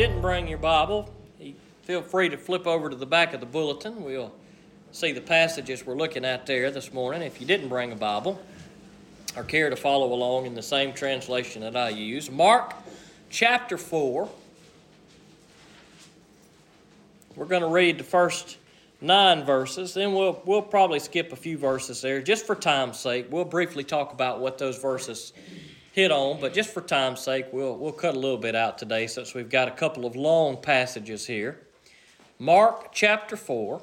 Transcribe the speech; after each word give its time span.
didn't 0.00 0.22
bring 0.22 0.48
your 0.48 0.56
Bible, 0.56 1.12
feel 1.82 2.00
free 2.00 2.30
to 2.30 2.38
flip 2.38 2.66
over 2.66 2.88
to 2.88 2.96
the 2.96 3.04
back 3.04 3.34
of 3.34 3.40
the 3.40 3.44
bulletin. 3.44 4.02
We'll 4.02 4.32
see 4.92 5.12
the 5.12 5.20
passages 5.20 5.84
we're 5.84 5.94
looking 5.94 6.24
at 6.24 6.46
there 6.46 6.70
this 6.70 6.90
morning. 6.94 7.20
If 7.20 7.38
you 7.38 7.46
didn't 7.46 7.68
bring 7.68 7.92
a 7.92 7.96
Bible 7.96 8.40
or 9.36 9.44
care 9.44 9.68
to 9.68 9.76
follow 9.76 10.10
along 10.14 10.46
in 10.46 10.54
the 10.54 10.62
same 10.62 10.94
translation 10.94 11.60
that 11.60 11.76
I 11.76 11.90
use, 11.90 12.30
Mark 12.30 12.72
chapter 13.28 13.76
4. 13.76 14.26
We're 17.36 17.44
going 17.44 17.60
to 17.60 17.68
read 17.68 17.98
the 17.98 18.04
first 18.04 18.56
nine 19.02 19.44
verses, 19.44 19.92
then 19.92 20.14
we'll, 20.14 20.40
we'll 20.46 20.62
probably 20.62 21.00
skip 21.00 21.30
a 21.30 21.36
few 21.36 21.58
verses 21.58 22.00
there 22.00 22.22
just 22.22 22.46
for 22.46 22.54
time's 22.54 22.98
sake. 22.98 23.26
We'll 23.30 23.44
briefly 23.44 23.84
talk 23.84 24.14
about 24.14 24.40
what 24.40 24.56
those 24.56 24.78
verses 24.80 25.34
hit 25.92 26.10
on, 26.10 26.40
but 26.40 26.52
just 26.52 26.70
for 26.70 26.80
time's 26.80 27.20
sake, 27.20 27.46
we'll, 27.52 27.76
we'll 27.76 27.92
cut 27.92 28.14
a 28.14 28.18
little 28.18 28.38
bit 28.38 28.54
out 28.54 28.78
today 28.78 29.06
since 29.06 29.34
we've 29.34 29.50
got 29.50 29.68
a 29.68 29.72
couple 29.72 30.06
of 30.06 30.14
long 30.14 30.56
passages 30.56 31.26
here. 31.26 31.60
Mark 32.38 32.92
chapter 32.92 33.36
4. 33.36 33.82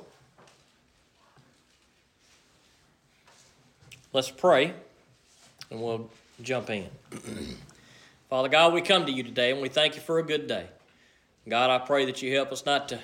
Let's 4.14 4.32
pray 4.32 4.74
and 5.70 5.82
we'll 5.82 6.10
jump 6.42 6.70
in. 6.70 6.88
Father 8.30 8.50
God, 8.50 8.74
we 8.74 8.82
come 8.82 9.06
to 9.06 9.12
you 9.12 9.24
today 9.24 9.52
and 9.52 9.62
we 9.62 9.70
thank 9.70 9.96
you 9.96 10.02
for 10.02 10.20
a 10.20 10.24
good 10.24 10.48
day. 10.48 10.66
God, 11.48 11.70
I 11.70 11.86
pray 11.86 12.06
that 12.06 12.22
you 12.22 12.34
help 12.34 12.52
us 12.52 12.66
not 12.66 12.90
to 12.90 13.00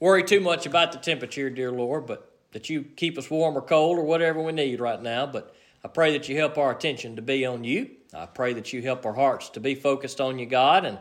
worry 0.00 0.22
too 0.22 0.40
much 0.40 0.66
about 0.66 0.92
the 0.92 0.98
temperature, 0.98 1.50
dear 1.50 1.70
Lord, 1.70 2.06
but 2.06 2.32
that 2.52 2.70
you 2.70 2.82
keep 2.82 3.18
us 3.18 3.30
warm 3.30 3.56
or 3.56 3.60
cold 3.60 3.98
or 3.98 4.04
whatever 4.04 4.40
we 4.40 4.52
need 4.52 4.80
right 4.80 5.00
now. 5.00 5.26
But 5.26 5.54
I 5.84 5.88
pray 5.88 6.12
that 6.12 6.28
you 6.28 6.36
help 6.36 6.58
our 6.58 6.72
attention 6.72 7.14
to 7.16 7.22
be 7.22 7.44
on 7.44 7.62
you. 7.64 7.90
I 8.14 8.26
pray 8.26 8.54
that 8.54 8.72
you 8.72 8.82
help 8.82 9.04
our 9.04 9.12
hearts 9.12 9.50
to 9.50 9.60
be 9.60 9.74
focused 9.74 10.20
on 10.20 10.38
you, 10.38 10.46
God. 10.46 10.84
And 10.84 10.98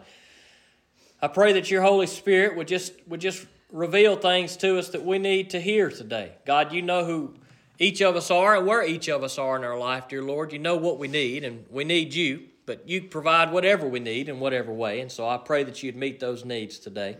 I 1.21 1.27
pray 1.27 1.53
that 1.53 1.71
your 1.71 1.81
Holy 1.81 2.07
Spirit 2.07 2.57
would 2.57 2.67
just 2.67 2.93
would 3.07 3.21
just 3.21 3.45
reveal 3.71 4.15
things 4.15 4.55
to 4.57 4.77
us 4.77 4.89
that 4.89 5.03
we 5.03 5.19
need 5.19 5.49
to 5.51 5.59
hear 5.59 5.89
today. 5.89 6.33
God, 6.45 6.71
you 6.71 6.81
know 6.81 7.05
who 7.05 7.35
each 7.79 8.01
of 8.01 8.15
us 8.15 8.31
are 8.31 8.55
and 8.55 8.65
where 8.65 8.85
each 8.85 9.09
of 9.09 9.23
us 9.23 9.37
are 9.37 9.55
in 9.55 9.63
our 9.63 9.77
life, 9.77 10.07
dear 10.07 10.23
Lord. 10.23 10.53
You 10.53 10.59
know 10.59 10.77
what 10.77 10.99
we 10.99 11.07
need, 11.07 11.43
and 11.43 11.65
we 11.69 11.83
need 11.83 12.13
you, 12.13 12.43
but 12.65 12.87
you 12.87 13.03
provide 13.03 13.51
whatever 13.51 13.87
we 13.87 13.99
need 13.99 14.29
in 14.29 14.39
whatever 14.39 14.71
way. 14.71 14.99
And 14.99 15.11
so 15.11 15.27
I 15.27 15.37
pray 15.37 15.63
that 15.63 15.83
you'd 15.83 15.95
meet 15.95 16.19
those 16.19 16.45
needs 16.45 16.79
today. 16.79 17.17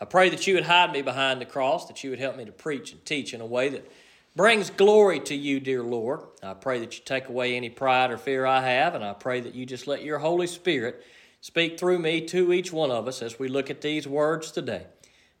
I 0.00 0.04
pray 0.04 0.28
that 0.28 0.46
you 0.46 0.54
would 0.54 0.64
hide 0.64 0.92
me 0.92 1.02
behind 1.02 1.40
the 1.40 1.46
cross, 1.46 1.86
that 1.86 2.04
you 2.04 2.10
would 2.10 2.18
help 2.18 2.36
me 2.36 2.44
to 2.44 2.52
preach 2.52 2.92
and 2.92 3.04
teach 3.04 3.32
in 3.32 3.40
a 3.40 3.46
way 3.46 3.70
that 3.70 3.90
brings 4.36 4.68
glory 4.68 5.18
to 5.18 5.34
you, 5.34 5.58
dear 5.58 5.82
Lord. 5.82 6.20
I 6.42 6.52
pray 6.52 6.78
that 6.80 6.98
you 6.98 7.04
take 7.04 7.28
away 7.28 7.56
any 7.56 7.70
pride 7.70 8.10
or 8.10 8.18
fear 8.18 8.44
I 8.44 8.60
have, 8.60 8.94
and 8.94 9.02
I 9.02 9.14
pray 9.14 9.40
that 9.40 9.54
you 9.54 9.64
just 9.64 9.86
let 9.86 10.04
your 10.04 10.18
Holy 10.18 10.46
Spirit 10.46 11.02
speak 11.40 11.78
through 11.80 11.98
me 11.98 12.20
to 12.26 12.52
each 12.52 12.70
one 12.70 12.90
of 12.90 13.08
us 13.08 13.22
as 13.22 13.38
we 13.38 13.48
look 13.48 13.70
at 13.70 13.80
these 13.80 14.06
words 14.06 14.52
today. 14.52 14.86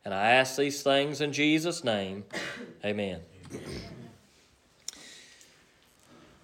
And 0.04 0.14
I 0.14 0.30
ask 0.30 0.56
these 0.56 0.82
things 0.82 1.20
in 1.20 1.32
Jesus' 1.32 1.84
name. 1.84 2.24
Amen. 2.84 3.20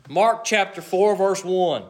Mark 0.08 0.44
chapter 0.44 0.82
4, 0.82 1.16
verse 1.16 1.44
1. 1.44 1.84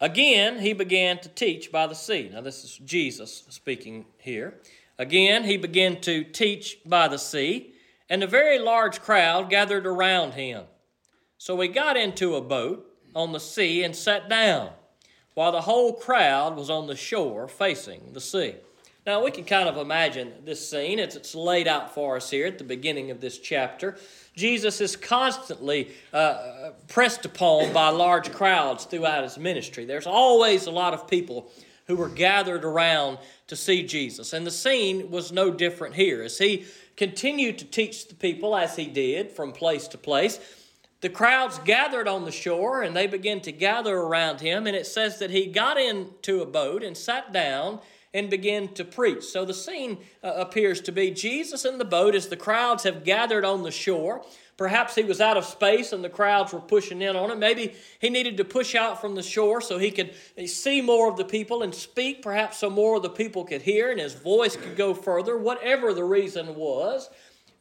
Again, 0.00 0.58
he 0.58 0.72
began 0.72 1.18
to 1.20 1.28
teach 1.28 1.70
by 1.70 1.86
the 1.86 1.94
sea. 1.94 2.30
Now, 2.32 2.40
this 2.40 2.64
is 2.64 2.76
Jesus 2.78 3.44
speaking 3.50 4.06
here. 4.18 4.54
Again, 4.98 5.44
he 5.44 5.56
began 5.56 6.00
to 6.00 6.24
teach 6.24 6.78
by 6.84 7.06
the 7.06 7.18
sea, 7.18 7.71
and 8.08 8.22
a 8.22 8.26
very 8.26 8.58
large 8.58 9.00
crowd 9.00 9.50
gathered 9.50 9.86
around 9.86 10.32
him. 10.32 10.64
So 11.38 11.60
he 11.60 11.68
got 11.68 11.96
into 11.96 12.36
a 12.36 12.40
boat 12.40 12.86
on 13.14 13.32
the 13.32 13.40
sea 13.40 13.82
and 13.82 13.94
sat 13.94 14.28
down, 14.28 14.70
while 15.34 15.52
the 15.52 15.62
whole 15.62 15.94
crowd 15.94 16.56
was 16.56 16.70
on 16.70 16.86
the 16.86 16.96
shore 16.96 17.48
facing 17.48 18.12
the 18.12 18.20
sea. 18.20 18.54
Now, 19.04 19.24
we 19.24 19.32
can 19.32 19.44
kind 19.44 19.68
of 19.68 19.78
imagine 19.78 20.32
this 20.44 20.70
scene 20.70 21.00
as 21.00 21.16
it's 21.16 21.34
laid 21.34 21.66
out 21.66 21.92
for 21.92 22.16
us 22.16 22.30
here 22.30 22.46
at 22.46 22.58
the 22.58 22.64
beginning 22.64 23.10
of 23.10 23.20
this 23.20 23.38
chapter. 23.38 23.98
Jesus 24.36 24.80
is 24.80 24.94
constantly 24.94 25.90
uh, 26.12 26.70
pressed 26.86 27.24
upon 27.24 27.72
by 27.72 27.88
large 27.88 28.30
crowds 28.30 28.84
throughout 28.84 29.24
his 29.24 29.38
ministry. 29.38 29.84
There's 29.84 30.06
always 30.06 30.66
a 30.66 30.70
lot 30.70 30.94
of 30.94 31.08
people 31.08 31.50
who 31.88 31.96
were 31.96 32.08
gathered 32.08 32.64
around 32.64 33.18
to 33.48 33.56
see 33.56 33.82
Jesus. 33.82 34.32
And 34.32 34.46
the 34.46 34.52
scene 34.52 35.10
was 35.10 35.32
no 35.32 35.50
different 35.50 35.96
here. 35.96 36.22
As 36.22 36.38
he 36.38 36.64
continued 36.96 37.58
to 37.58 37.64
teach 37.64 38.08
the 38.08 38.14
people, 38.14 38.56
as 38.56 38.76
he 38.76 38.86
did 38.86 39.30
from 39.32 39.52
place 39.52 39.88
to 39.88 39.98
place, 39.98 40.38
the 41.00 41.08
crowds 41.08 41.58
gathered 41.64 42.06
on 42.06 42.24
the 42.24 42.30
shore 42.30 42.82
and 42.82 42.94
they 42.96 43.08
began 43.08 43.40
to 43.40 43.52
gather 43.52 43.96
around 43.96 44.40
him. 44.40 44.66
And 44.66 44.76
it 44.76 44.86
says 44.86 45.18
that 45.18 45.30
he 45.30 45.46
got 45.46 45.76
into 45.76 46.42
a 46.42 46.46
boat 46.46 46.84
and 46.84 46.96
sat 46.96 47.32
down 47.32 47.80
and 48.14 48.30
began 48.30 48.68
to 48.74 48.84
preach. 48.84 49.24
So 49.24 49.44
the 49.44 49.54
scene 49.54 49.98
uh, 50.22 50.34
appears 50.36 50.80
to 50.82 50.92
be 50.92 51.10
Jesus 51.10 51.64
in 51.64 51.78
the 51.78 51.84
boat 51.84 52.14
as 52.14 52.28
the 52.28 52.36
crowds 52.36 52.84
have 52.84 53.04
gathered 53.04 53.44
on 53.44 53.62
the 53.62 53.70
shore. 53.70 54.24
Perhaps 54.56 54.94
he 54.94 55.02
was 55.02 55.20
out 55.20 55.36
of 55.36 55.44
space 55.44 55.92
and 55.92 56.04
the 56.04 56.10
crowds 56.10 56.52
were 56.52 56.60
pushing 56.60 57.02
in 57.02 57.16
on 57.16 57.30
him. 57.30 57.38
Maybe 57.38 57.74
he 58.00 58.10
needed 58.10 58.36
to 58.36 58.44
push 58.44 58.74
out 58.74 59.00
from 59.00 59.14
the 59.14 59.22
shore 59.22 59.60
so 59.60 59.78
he 59.78 59.90
could 59.90 60.14
see 60.46 60.82
more 60.82 61.08
of 61.08 61.16
the 61.16 61.24
people 61.24 61.62
and 61.62 61.74
speak, 61.74 62.22
perhaps 62.22 62.58
so 62.58 62.68
more 62.68 62.96
of 62.96 63.02
the 63.02 63.10
people 63.10 63.44
could 63.44 63.62
hear 63.62 63.90
and 63.90 63.98
his 63.98 64.14
voice 64.14 64.54
could 64.56 64.76
go 64.76 64.94
further. 64.94 65.38
Whatever 65.38 65.94
the 65.94 66.04
reason 66.04 66.54
was, 66.54 67.08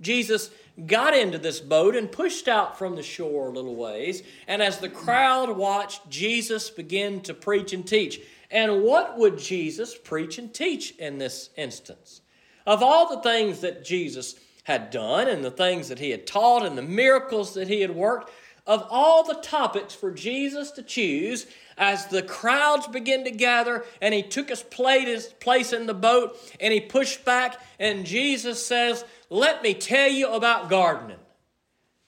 Jesus 0.01 0.51
got 0.85 1.15
into 1.15 1.37
this 1.37 1.59
boat 1.59 1.95
and 1.95 2.11
pushed 2.11 2.47
out 2.47 2.77
from 2.77 2.95
the 2.95 3.03
shore 3.03 3.47
a 3.47 3.51
little 3.51 3.75
ways. 3.75 4.23
And 4.47 4.61
as 4.61 4.79
the 4.79 4.89
crowd 4.89 5.55
watched 5.55 6.09
Jesus 6.09 6.69
began 6.69 7.21
to 7.21 7.33
preach 7.33 7.71
and 7.71 7.87
teach, 7.87 8.19
and 8.49 8.83
what 8.83 9.17
would 9.17 9.37
Jesus 9.37 9.95
preach 9.95 10.37
and 10.37 10.53
teach 10.53 10.91
in 10.97 11.19
this 11.19 11.51
instance? 11.55 12.21
Of 12.65 12.83
all 12.83 13.15
the 13.15 13.21
things 13.21 13.61
that 13.61 13.85
Jesus 13.85 14.35
had 14.63 14.89
done 14.89 15.27
and 15.27 15.43
the 15.43 15.51
things 15.51 15.89
that 15.89 15.99
he 15.99 16.11
had 16.11 16.27
taught 16.27 16.65
and 16.65 16.77
the 16.77 16.81
miracles 16.81 17.53
that 17.53 17.67
he 17.67 17.81
had 17.81 17.95
worked, 17.95 18.31
of 18.67 18.85
all 18.89 19.23
the 19.23 19.41
topics 19.41 19.95
for 19.95 20.11
Jesus 20.11 20.71
to 20.71 20.83
choose, 20.83 21.47
as 21.77 22.07
the 22.07 22.21
crowds 22.21 22.87
began 22.87 23.23
to 23.23 23.31
gather 23.31 23.83
and 24.01 24.13
he 24.13 24.21
took 24.21 24.49
his 24.49 24.61
place 24.61 25.73
in 25.73 25.87
the 25.87 25.93
boat 25.93 26.37
and 26.59 26.71
he 26.73 26.79
pushed 26.79 27.25
back, 27.25 27.59
and 27.79 28.05
Jesus 28.05 28.63
says, 28.63 29.03
Let 29.29 29.63
me 29.63 29.73
tell 29.73 30.09
you 30.09 30.31
about 30.31 30.69
gardening. 30.69 31.17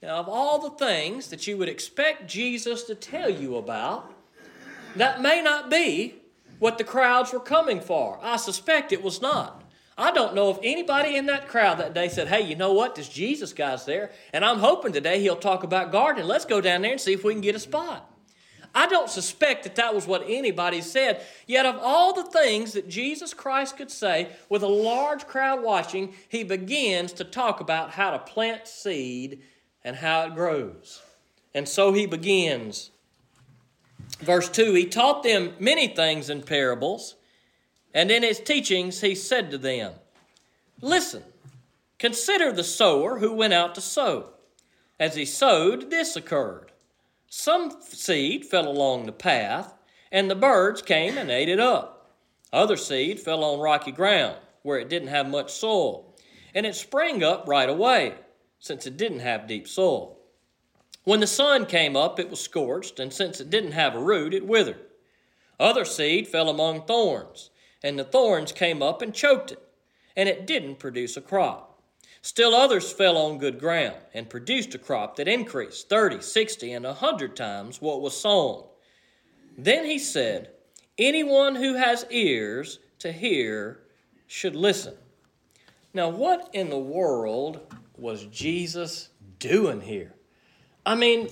Now, 0.03 0.17
of 0.17 0.27
all 0.29 0.59
the 0.59 0.77
things 0.85 1.29
that 1.29 1.47
you 1.47 1.57
would 1.57 1.69
expect 1.69 2.29
Jesus 2.29 2.83
to 2.83 2.93
tell 2.93 3.29
you 3.29 3.55
about, 3.55 4.13
that 4.97 5.21
may 5.21 5.41
not 5.41 5.71
be 5.71 6.15
what 6.59 6.77
the 6.77 6.83
crowds 6.83 7.33
were 7.33 7.39
coming 7.39 7.79
for. 7.79 8.19
I 8.21 8.35
suspect 8.35 8.91
it 8.91 9.01
was 9.01 9.21
not. 9.21 9.62
I 9.97 10.11
don't 10.11 10.33
know 10.33 10.49
if 10.49 10.57
anybody 10.63 11.15
in 11.15 11.27
that 11.27 11.47
crowd 11.47 11.77
that 11.77 11.93
day 11.93 12.09
said, 12.09 12.27
Hey, 12.27 12.41
you 12.41 12.55
know 12.55 12.73
what? 12.73 12.95
This 12.95 13.09
Jesus 13.09 13.53
guy's 13.53 13.85
there, 13.85 14.11
and 14.31 14.43
I'm 14.43 14.59
hoping 14.59 14.93
today 14.93 15.19
he'll 15.19 15.35
talk 15.35 15.63
about 15.63 15.91
gardening. 15.91 16.27
Let's 16.27 16.45
go 16.45 16.61
down 16.61 16.81
there 16.81 16.91
and 16.91 17.01
see 17.01 17.13
if 17.13 17.23
we 17.23 17.33
can 17.33 17.41
get 17.41 17.55
a 17.55 17.59
spot. 17.59 18.09
I 18.75 18.87
don't 18.87 19.09
suspect 19.09 19.65
that 19.65 19.75
that 19.75 19.93
was 19.93 20.07
what 20.07 20.23
anybody 20.27 20.81
said. 20.81 21.23
Yet, 21.45 21.67
of 21.67 21.77
all 21.79 22.13
the 22.13 22.23
things 22.23 22.73
that 22.73 22.89
Jesus 22.89 23.31
Christ 23.31 23.77
could 23.77 23.91
say 23.91 24.31
with 24.49 24.63
a 24.63 24.67
large 24.67 25.27
crowd 25.27 25.61
watching, 25.61 26.15
he 26.27 26.43
begins 26.43 27.13
to 27.13 27.23
talk 27.23 27.59
about 27.59 27.91
how 27.91 28.09
to 28.11 28.19
plant 28.19 28.67
seed 28.67 29.43
and 29.83 29.95
how 29.95 30.23
it 30.25 30.33
grows. 30.33 31.03
And 31.53 31.69
so 31.69 31.93
he 31.93 32.07
begins 32.07 32.89
Verse 34.19 34.49
2 34.49 34.73
He 34.73 34.85
taught 34.85 35.23
them 35.23 35.53
many 35.59 35.87
things 35.87 36.29
in 36.29 36.41
parables, 36.41 37.15
and 37.93 38.09
in 38.09 38.23
his 38.23 38.39
teachings 38.39 39.01
he 39.01 39.15
said 39.15 39.51
to 39.51 39.57
them, 39.57 39.93
Listen, 40.81 41.23
consider 41.99 42.51
the 42.51 42.63
sower 42.63 43.19
who 43.19 43.33
went 43.33 43.53
out 43.53 43.75
to 43.75 43.81
sow. 43.81 44.29
As 44.99 45.15
he 45.15 45.25
sowed, 45.25 45.89
this 45.89 46.15
occurred. 46.15 46.71
Some 47.27 47.75
seed 47.81 48.45
fell 48.45 48.67
along 48.67 49.05
the 49.05 49.11
path, 49.11 49.73
and 50.11 50.29
the 50.29 50.35
birds 50.35 50.81
came 50.81 51.17
and 51.17 51.31
ate 51.31 51.49
it 51.49 51.59
up. 51.59 52.11
Other 52.51 52.77
seed 52.77 53.19
fell 53.19 53.43
on 53.43 53.59
rocky 53.59 53.91
ground, 53.91 54.37
where 54.61 54.77
it 54.77 54.89
didn't 54.89 55.07
have 55.07 55.27
much 55.27 55.51
soil, 55.51 56.15
and 56.53 56.65
it 56.65 56.75
sprang 56.75 57.23
up 57.23 57.47
right 57.47 57.69
away, 57.69 58.15
since 58.59 58.85
it 58.85 58.97
didn't 58.97 59.19
have 59.19 59.47
deep 59.47 59.67
soil. 59.67 60.19
When 61.03 61.19
the 61.19 61.27
sun 61.27 61.65
came 61.65 61.97
up, 61.97 62.19
it 62.19 62.29
was 62.29 62.39
scorched, 62.39 62.99
and 62.99 63.11
since 63.11 63.41
it 63.41 63.49
didn't 63.49 63.71
have 63.71 63.95
a 63.95 63.99
root, 63.99 64.33
it 64.33 64.45
withered. 64.45 64.79
Other 65.59 65.85
seed 65.85 66.27
fell 66.27 66.49
among 66.49 66.85
thorns, 66.85 67.49
and 67.83 67.99
the 67.99 68.03
thorns 68.03 68.51
came 68.51 68.81
up 68.81 69.01
and 69.01 69.13
choked 69.13 69.51
it, 69.51 69.59
and 70.15 70.29
it 70.29 70.47
didn't 70.47 70.79
produce 70.79 71.17
a 71.17 71.21
crop. 71.21 71.81
Still 72.21 72.55
others 72.55 72.91
fell 72.91 73.17
on 73.17 73.37
good 73.37 73.59
ground 73.59 73.97
and 74.13 74.29
produced 74.29 74.73
a 74.73 74.79
crop 74.79 75.17
that 75.17 75.27
increased 75.27 75.89
thirty, 75.89 76.21
sixty, 76.21 76.71
and 76.71 76.85
a 76.85 76.93
hundred 76.93 77.35
times 77.35 77.81
what 77.81 78.01
was 78.01 78.19
sown. 78.19 78.63
Then 79.57 79.85
he 79.85 79.99
said, 79.99 80.51
Anyone 80.97 81.55
who 81.55 81.73
has 81.73 82.05
ears 82.09 82.79
to 82.99 83.11
hear 83.11 83.81
should 84.27 84.55
listen. 84.55 84.93
Now, 85.93 86.09
what 86.09 86.49
in 86.53 86.69
the 86.69 86.79
world 86.79 87.59
was 87.97 88.25
Jesus 88.27 89.09
doing 89.39 89.81
here? 89.81 90.13
I 90.85 90.95
mean, 90.95 91.29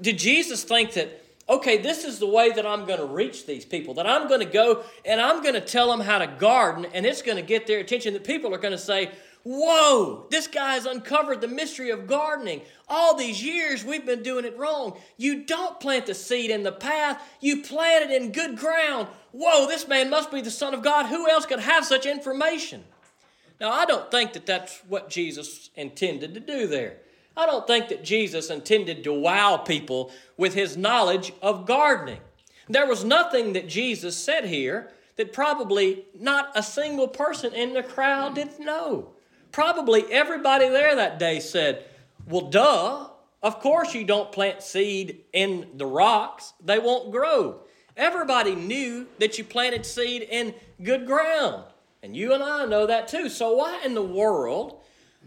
did 0.00 0.18
Jesus 0.18 0.64
think 0.64 0.92
that 0.94 1.24
okay, 1.48 1.78
this 1.78 2.04
is 2.04 2.18
the 2.18 2.26
way 2.26 2.50
that 2.52 2.66
I'm 2.66 2.84
going 2.84 2.98
to 2.98 3.06
reach 3.06 3.46
these 3.46 3.64
people, 3.64 3.94
that 3.94 4.06
I'm 4.06 4.28
going 4.28 4.40
to 4.40 4.46
go 4.46 4.84
and 5.04 5.20
I'm 5.20 5.42
going 5.42 5.54
to 5.54 5.60
tell 5.60 5.90
them 5.90 6.00
how 6.00 6.18
to 6.18 6.26
garden, 6.26 6.86
and 6.92 7.06
it's 7.06 7.22
going 7.22 7.36
to 7.36 7.42
get 7.42 7.66
their 7.66 7.80
attention, 7.80 8.14
that 8.14 8.24
people 8.24 8.54
are 8.54 8.58
going 8.58 8.72
to 8.72 8.78
say, 8.78 9.10
Whoa, 9.44 10.26
this 10.30 10.46
guy 10.46 10.74
has 10.74 10.84
uncovered 10.84 11.40
the 11.40 11.48
mystery 11.48 11.90
of 11.90 12.06
gardening. 12.06 12.60
All 12.86 13.16
these 13.16 13.42
years 13.42 13.84
we've 13.84 14.04
been 14.04 14.22
doing 14.22 14.44
it 14.44 14.58
wrong. 14.58 14.98
You 15.16 15.44
don't 15.44 15.80
plant 15.80 16.06
the 16.06 16.14
seed 16.14 16.50
in 16.50 16.64
the 16.64 16.72
path, 16.72 17.22
you 17.40 17.62
plant 17.62 18.10
it 18.10 18.22
in 18.22 18.32
good 18.32 18.58
ground. 18.58 19.08
Whoa, 19.32 19.66
this 19.66 19.88
man 19.88 20.10
must 20.10 20.30
be 20.30 20.42
the 20.42 20.50
Son 20.50 20.74
of 20.74 20.82
God. 20.82 21.06
Who 21.06 21.30
else 21.30 21.46
could 21.46 21.60
have 21.60 21.86
such 21.86 22.04
information? 22.04 22.84
Now, 23.60 23.70
I 23.70 23.86
don't 23.86 24.10
think 24.10 24.34
that 24.34 24.46
that's 24.46 24.80
what 24.88 25.08
Jesus 25.08 25.70
intended 25.74 26.34
to 26.34 26.40
do 26.40 26.66
there. 26.66 26.98
I 27.38 27.46
don't 27.46 27.68
think 27.68 27.86
that 27.88 28.02
Jesus 28.02 28.50
intended 28.50 29.04
to 29.04 29.12
wow 29.12 29.58
people 29.58 30.10
with 30.36 30.54
his 30.54 30.76
knowledge 30.76 31.32
of 31.40 31.66
gardening. 31.66 32.18
There 32.68 32.88
was 32.88 33.04
nothing 33.04 33.52
that 33.52 33.68
Jesus 33.68 34.16
said 34.16 34.46
here 34.46 34.90
that 35.14 35.32
probably 35.32 36.04
not 36.18 36.50
a 36.56 36.64
single 36.64 37.06
person 37.06 37.54
in 37.54 37.74
the 37.74 37.84
crowd 37.84 38.34
didn't 38.34 38.58
know. 38.58 39.10
Probably 39.52 40.02
everybody 40.10 40.68
there 40.68 40.96
that 40.96 41.20
day 41.20 41.38
said, 41.38 41.84
Well, 42.26 42.50
duh, 42.50 43.06
of 43.40 43.60
course 43.60 43.94
you 43.94 44.02
don't 44.02 44.32
plant 44.32 44.60
seed 44.60 45.20
in 45.32 45.68
the 45.74 45.86
rocks, 45.86 46.54
they 46.64 46.80
won't 46.80 47.12
grow. 47.12 47.60
Everybody 47.96 48.56
knew 48.56 49.06
that 49.20 49.38
you 49.38 49.44
planted 49.44 49.86
seed 49.86 50.22
in 50.22 50.54
good 50.82 51.06
ground. 51.06 51.62
And 52.02 52.16
you 52.16 52.34
and 52.34 52.42
I 52.42 52.64
know 52.64 52.86
that 52.86 53.06
too. 53.06 53.28
So, 53.28 53.54
why 53.54 53.80
in 53.84 53.94
the 53.94 54.02
world 54.02 54.77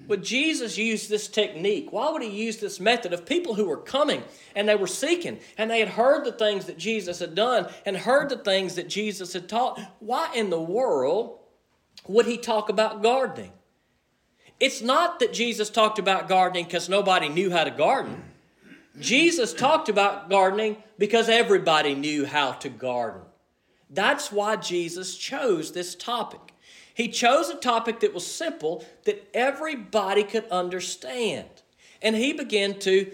would 0.08 0.24
Jesus 0.24 0.78
use 0.78 1.08
this 1.08 1.28
technique? 1.28 1.92
Why 1.92 2.12
would 2.12 2.22
he 2.22 2.30
use 2.30 2.58
this 2.58 2.80
method 2.80 3.14
of 3.14 3.26
people 3.26 3.56
who 3.56 3.66
were 3.66 3.78
coming 3.78 4.24
and 4.56 4.68
they 4.68 4.76
were 4.76 4.88
seeking 4.88 5.40
and 5.58 5.70
they 5.70 5.80
had 5.80 5.90
heard 5.90 6.26
the 6.26 6.32
things 6.32 6.66
that 6.66 6.78
Jesus 6.78 7.20
had 7.20 7.36
done 7.36 7.68
and 7.86 7.96
heard 7.96 8.30
the 8.30 8.38
things 8.38 8.76
that 8.76 8.90
Jesus 8.90 9.34
had 9.34 9.48
taught? 9.48 9.80
Why 10.00 10.32
in 10.34 10.50
the 10.50 10.62
world 10.62 11.40
would 12.08 12.26
he 12.26 12.38
talk 12.38 12.70
about 12.70 13.02
gardening? 13.02 13.52
It's 14.60 14.82
not 14.82 15.20
that 15.20 15.34
Jesus 15.34 15.70
talked 15.70 15.98
about 15.98 16.28
gardening 16.28 16.66
because 16.66 16.88
nobody 16.88 17.30
knew 17.30 17.50
how 17.50 17.64
to 17.64 17.72
garden. 17.72 18.24
Jesus 19.00 19.54
talked 19.54 19.90
about 19.90 20.30
gardening 20.30 20.78
because 20.98 21.30
everybody 21.30 21.96
knew 21.96 22.26
how 22.26 22.52
to 22.54 22.70
garden. 22.70 23.22
That's 23.90 24.32
why 24.32 24.56
Jesus 24.58 25.18
chose 25.18 25.72
this 25.72 25.96
topic. 25.96 26.40
He 26.94 27.08
chose 27.08 27.50
a 27.50 27.56
topic 27.56 28.02
that 28.02 28.14
was 28.14 28.26
simple, 28.26 28.86
that 29.06 29.30
everybody 29.34 30.24
could 30.24 30.48
understand. 30.50 31.48
And 32.02 32.16
he 32.16 32.34
began 32.34 32.80
to 32.80 33.12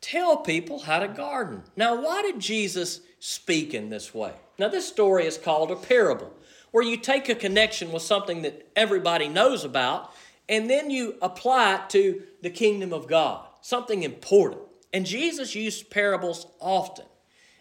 tell 0.00 0.38
people 0.38 0.80
how 0.80 1.00
to 1.00 1.08
garden. 1.08 1.62
Now, 1.76 2.02
why 2.02 2.22
did 2.22 2.40
Jesus 2.40 3.00
speak 3.18 3.74
in 3.74 3.90
this 3.90 4.14
way? 4.14 4.32
Now, 4.58 4.68
this 4.68 4.88
story 4.88 5.26
is 5.26 5.38
called 5.38 5.70
a 5.70 5.76
parable, 5.76 6.32
where 6.70 6.84
you 6.84 6.96
take 6.96 7.28
a 7.28 7.34
connection 7.34 7.92
with 7.92 8.02
something 8.02 8.42
that 8.42 8.68
everybody 8.76 9.28
knows 9.28 9.64
about, 9.64 10.12
and 10.48 10.68
then 10.68 10.90
you 10.90 11.16
apply 11.22 11.76
it 11.76 11.90
to 11.90 12.22
the 12.42 12.50
kingdom 12.50 12.92
of 12.92 13.06
God, 13.06 13.46
something 13.60 14.02
important. 14.02 14.62
And 14.92 15.06
Jesus 15.06 15.54
used 15.54 15.90
parables 15.90 16.46
often. 16.58 17.06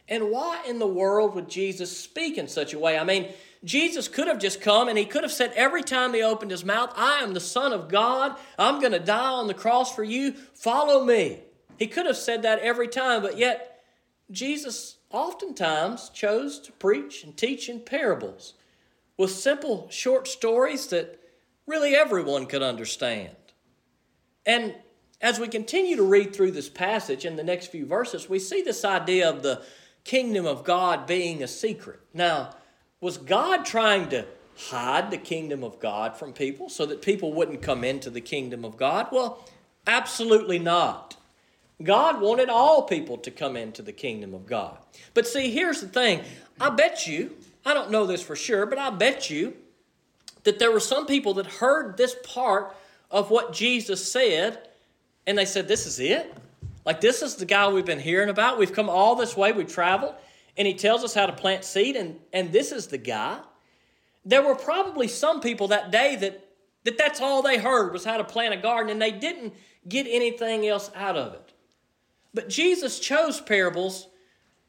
And 0.07 0.31
why 0.31 0.63
in 0.67 0.79
the 0.79 0.87
world 0.87 1.35
would 1.35 1.49
Jesus 1.49 1.95
speak 1.95 2.37
in 2.37 2.47
such 2.47 2.73
a 2.73 2.79
way? 2.79 2.97
I 2.97 3.03
mean, 3.03 3.31
Jesus 3.63 4.07
could 4.07 4.27
have 4.27 4.39
just 4.39 4.61
come 4.61 4.87
and 4.87 4.97
he 4.97 5.05
could 5.05 5.23
have 5.23 5.31
said 5.31 5.51
every 5.55 5.83
time 5.83 6.13
he 6.13 6.21
opened 6.21 6.51
his 6.51 6.63
mouth, 6.63 6.93
I 6.95 7.19
am 7.19 7.33
the 7.33 7.39
Son 7.39 7.73
of 7.73 7.89
God. 7.89 8.37
I'm 8.57 8.79
going 8.79 8.93
to 8.93 8.99
die 8.99 9.31
on 9.31 9.47
the 9.47 9.53
cross 9.53 9.93
for 9.93 10.03
you. 10.03 10.31
Follow 10.31 11.03
me. 11.03 11.41
He 11.77 11.87
could 11.87 12.05
have 12.05 12.17
said 12.17 12.41
that 12.43 12.59
every 12.59 12.87
time, 12.87 13.21
but 13.21 13.37
yet 13.37 13.81
Jesus 14.31 14.97
oftentimes 15.11 16.09
chose 16.09 16.59
to 16.59 16.71
preach 16.73 17.23
and 17.23 17.35
teach 17.35 17.67
in 17.67 17.81
parables 17.81 18.53
with 19.17 19.31
simple, 19.31 19.89
short 19.89 20.27
stories 20.27 20.87
that 20.87 21.19
really 21.67 21.95
everyone 21.95 22.45
could 22.45 22.61
understand. 22.61 23.35
And 24.45 24.75
as 25.21 25.39
we 25.39 25.47
continue 25.47 25.97
to 25.97 26.03
read 26.03 26.33
through 26.33 26.51
this 26.51 26.69
passage 26.69 27.25
in 27.25 27.35
the 27.35 27.43
next 27.43 27.67
few 27.67 27.85
verses, 27.85 28.29
we 28.29 28.39
see 28.39 28.61
this 28.61 28.85
idea 28.85 29.29
of 29.29 29.43
the 29.43 29.61
kingdom 30.05 30.45
of 30.45 30.63
God 30.63 31.05
being 31.05 31.43
a 31.43 31.47
secret. 31.47 31.99
Now, 32.13 32.51
was 33.01 33.17
God 33.17 33.65
trying 33.65 34.09
to 34.09 34.25
hide 34.67 35.09
the 35.09 35.17
kingdom 35.17 35.63
of 35.63 35.79
God 35.79 36.17
from 36.17 36.33
people 36.33 36.69
so 36.69 36.85
that 36.85 37.01
people 37.01 37.33
wouldn't 37.33 37.61
come 37.61 37.83
into 37.83 38.09
the 38.09 38.21
kingdom 38.21 38.65
of 38.65 38.77
God? 38.77 39.07
Well, 39.11 39.47
absolutely 39.87 40.59
not. 40.59 41.15
God 41.81 42.19
wanted 42.19 42.49
all 42.49 42.83
people 42.83 43.17
to 43.19 43.31
come 43.31 43.55
into 43.55 43.81
the 43.81 43.93
kingdom 43.93 44.33
of 44.33 44.45
God. 44.45 44.77
But 45.13 45.25
see, 45.25 45.49
here's 45.49 45.79
the 45.79 45.87
thing 45.87 46.21
I 46.59 46.69
bet 46.69 47.07
you, 47.07 47.37
I 47.65 47.73
don't 47.73 47.91
know 47.91 48.05
this 48.05 48.21
for 48.21 48.35
sure, 48.35 48.65
but 48.65 48.77
I 48.77 48.89
bet 48.89 49.29
you 49.29 49.55
that 50.43 50.59
there 50.59 50.71
were 50.71 50.81
some 50.81 51.05
people 51.05 51.35
that 51.35 51.45
heard 51.45 51.95
this 51.95 52.15
part 52.23 52.75
of 53.09 53.29
what 53.29 53.53
Jesus 53.53 54.11
said 54.11 54.67
and 55.25 55.37
they 55.37 55.45
said, 55.45 55.67
This 55.67 55.85
is 55.85 55.99
it? 55.99 56.35
Like, 56.85 57.01
this 57.01 57.21
is 57.21 57.35
the 57.35 57.45
guy 57.45 57.67
we've 57.69 57.85
been 57.85 57.99
hearing 57.99 58.29
about. 58.29 58.57
We've 58.57 58.73
come 58.73 58.89
all 58.89 59.15
this 59.15 59.37
way, 59.37 59.51
we've 59.51 59.71
traveled 59.71 60.15
and 60.59 60.67
he 60.67 60.73
tells 60.73 61.05
us 61.05 61.13
how 61.13 61.25
to 61.25 61.31
plant 61.31 61.63
seed, 61.63 61.95
and, 61.95 62.19
and 62.33 62.51
this 62.51 62.73
is 62.73 62.87
the 62.87 62.97
guy. 62.97 63.39
There 64.25 64.43
were 64.43 64.55
probably 64.55 65.07
some 65.07 65.39
people 65.39 65.69
that 65.69 65.89
day 65.89 66.17
that, 66.17 66.49
that 66.83 66.97
that's 66.97 67.21
all 67.21 67.41
they 67.41 67.57
heard 67.57 67.93
was 67.93 68.03
how 68.03 68.17
to 68.17 68.25
plant 68.25 68.53
a 68.53 68.57
garden, 68.57 68.91
and 68.91 69.01
they 69.01 69.11
didn't 69.11 69.53
get 69.87 70.05
anything 70.07 70.67
else 70.67 70.91
out 70.93 71.15
of 71.15 71.33
it. 71.33 71.53
But 72.33 72.49
Jesus 72.49 72.99
chose 72.99 73.39
parables 73.39 74.09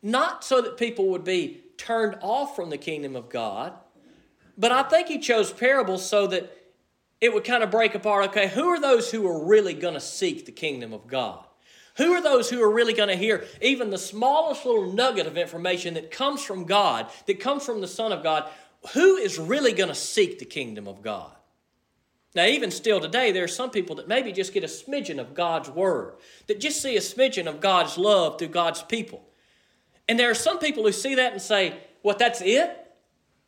not 0.00 0.44
so 0.44 0.62
that 0.62 0.76
people 0.76 1.08
would 1.08 1.24
be 1.24 1.60
turned 1.76 2.16
off 2.22 2.54
from 2.54 2.70
the 2.70 2.78
kingdom 2.78 3.16
of 3.16 3.28
God, 3.28 3.72
but 4.56 4.70
I 4.70 4.84
think 4.84 5.08
he 5.08 5.18
chose 5.18 5.52
parables 5.52 6.08
so 6.08 6.28
that 6.28 6.56
it 7.20 7.34
would 7.34 7.44
kind 7.44 7.64
of 7.64 7.70
break 7.72 7.96
apart 7.96 8.26
okay, 8.26 8.46
who 8.46 8.68
are 8.68 8.80
those 8.80 9.10
who 9.10 9.26
are 9.26 9.44
really 9.44 9.74
going 9.74 9.94
to 9.94 10.00
seek 10.00 10.46
the 10.46 10.52
kingdom 10.52 10.92
of 10.92 11.08
God? 11.08 11.44
Who 12.00 12.14
are 12.14 12.22
those 12.22 12.48
who 12.48 12.62
are 12.62 12.72
really 12.72 12.94
going 12.94 13.10
to 13.10 13.14
hear 13.14 13.44
even 13.60 13.90
the 13.90 13.98
smallest 13.98 14.64
little 14.64 14.90
nugget 14.90 15.26
of 15.26 15.36
information 15.36 15.92
that 15.94 16.10
comes 16.10 16.42
from 16.42 16.64
God, 16.64 17.10
that 17.26 17.40
comes 17.40 17.62
from 17.62 17.82
the 17.82 17.86
Son 17.86 18.10
of 18.10 18.22
God? 18.22 18.48
Who 18.94 19.16
is 19.16 19.38
really 19.38 19.74
going 19.74 19.90
to 19.90 19.94
seek 19.94 20.38
the 20.38 20.46
kingdom 20.46 20.88
of 20.88 21.02
God? 21.02 21.30
Now, 22.34 22.46
even 22.46 22.70
still 22.70 23.00
today, 23.00 23.32
there 23.32 23.44
are 23.44 23.48
some 23.48 23.68
people 23.68 23.96
that 23.96 24.08
maybe 24.08 24.32
just 24.32 24.54
get 24.54 24.64
a 24.64 24.66
smidgen 24.66 25.18
of 25.18 25.34
God's 25.34 25.68
word, 25.68 26.14
that 26.46 26.58
just 26.58 26.80
see 26.80 26.96
a 26.96 27.00
smidgen 27.00 27.46
of 27.46 27.60
God's 27.60 27.98
love 27.98 28.38
through 28.38 28.48
God's 28.48 28.82
people. 28.82 29.22
And 30.08 30.18
there 30.18 30.30
are 30.30 30.34
some 30.34 30.58
people 30.58 30.84
who 30.84 30.92
see 30.92 31.16
that 31.16 31.32
and 31.32 31.42
say, 31.42 31.76
What, 32.00 32.18
that's 32.18 32.40
it? 32.40 32.78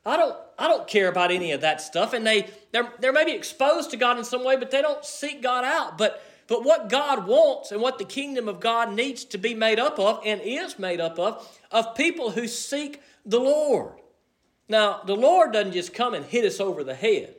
I 0.05 0.19
don't, 0.19 0.37
I 0.59 0.69
don't 0.69 0.87
care 0.87 1.09
about 1.09 1.31
any 1.31 1.53
of 1.53 1.63
that 1.63 1.81
stuff. 1.81 2.13
And 2.13 2.27
they, 2.27 2.51
they're, 2.71 2.93
they're 2.99 3.15
maybe 3.15 3.33
exposed 3.33 3.93
to 3.93 3.97
God 3.97 4.19
in 4.19 4.25
some 4.25 4.45
way, 4.45 4.57
but 4.57 4.71
they 4.71 4.83
don't 4.83 5.03
seek 5.07 5.43
God 5.43 5.65
out. 5.65 5.97
But 5.97 6.23
but 6.47 6.65
what 6.65 6.89
God 6.89 7.27
wants 7.27 7.73
and 7.73 7.81
what 7.81 7.99
the 7.99 8.05
kingdom 8.05 8.49
of 8.49 8.61
God 8.61 8.93
needs 8.93 9.25
to 9.27 9.39
be 9.39 9.55
made 9.55 9.79
up 9.79 9.99
of 9.99 10.21
and 10.25 10.41
is 10.43 10.79
made 10.79 11.01
up 11.01 11.19
of, 11.19 11.49
of 11.71 11.95
people 11.95 12.31
who 12.31 12.47
seek 12.47 13.01
the 13.25 13.41
Lord. 13.41 13.95
Now, 14.69 15.03
the 15.07 15.17
Lord 15.17 15.53
doesn't 15.53 15.73
just 15.73 15.95
come 15.95 16.15
and 16.15 16.25
hit 16.25 16.45
us 16.45 16.61
over 16.61 16.83
the 16.85 16.95
head 16.95 17.37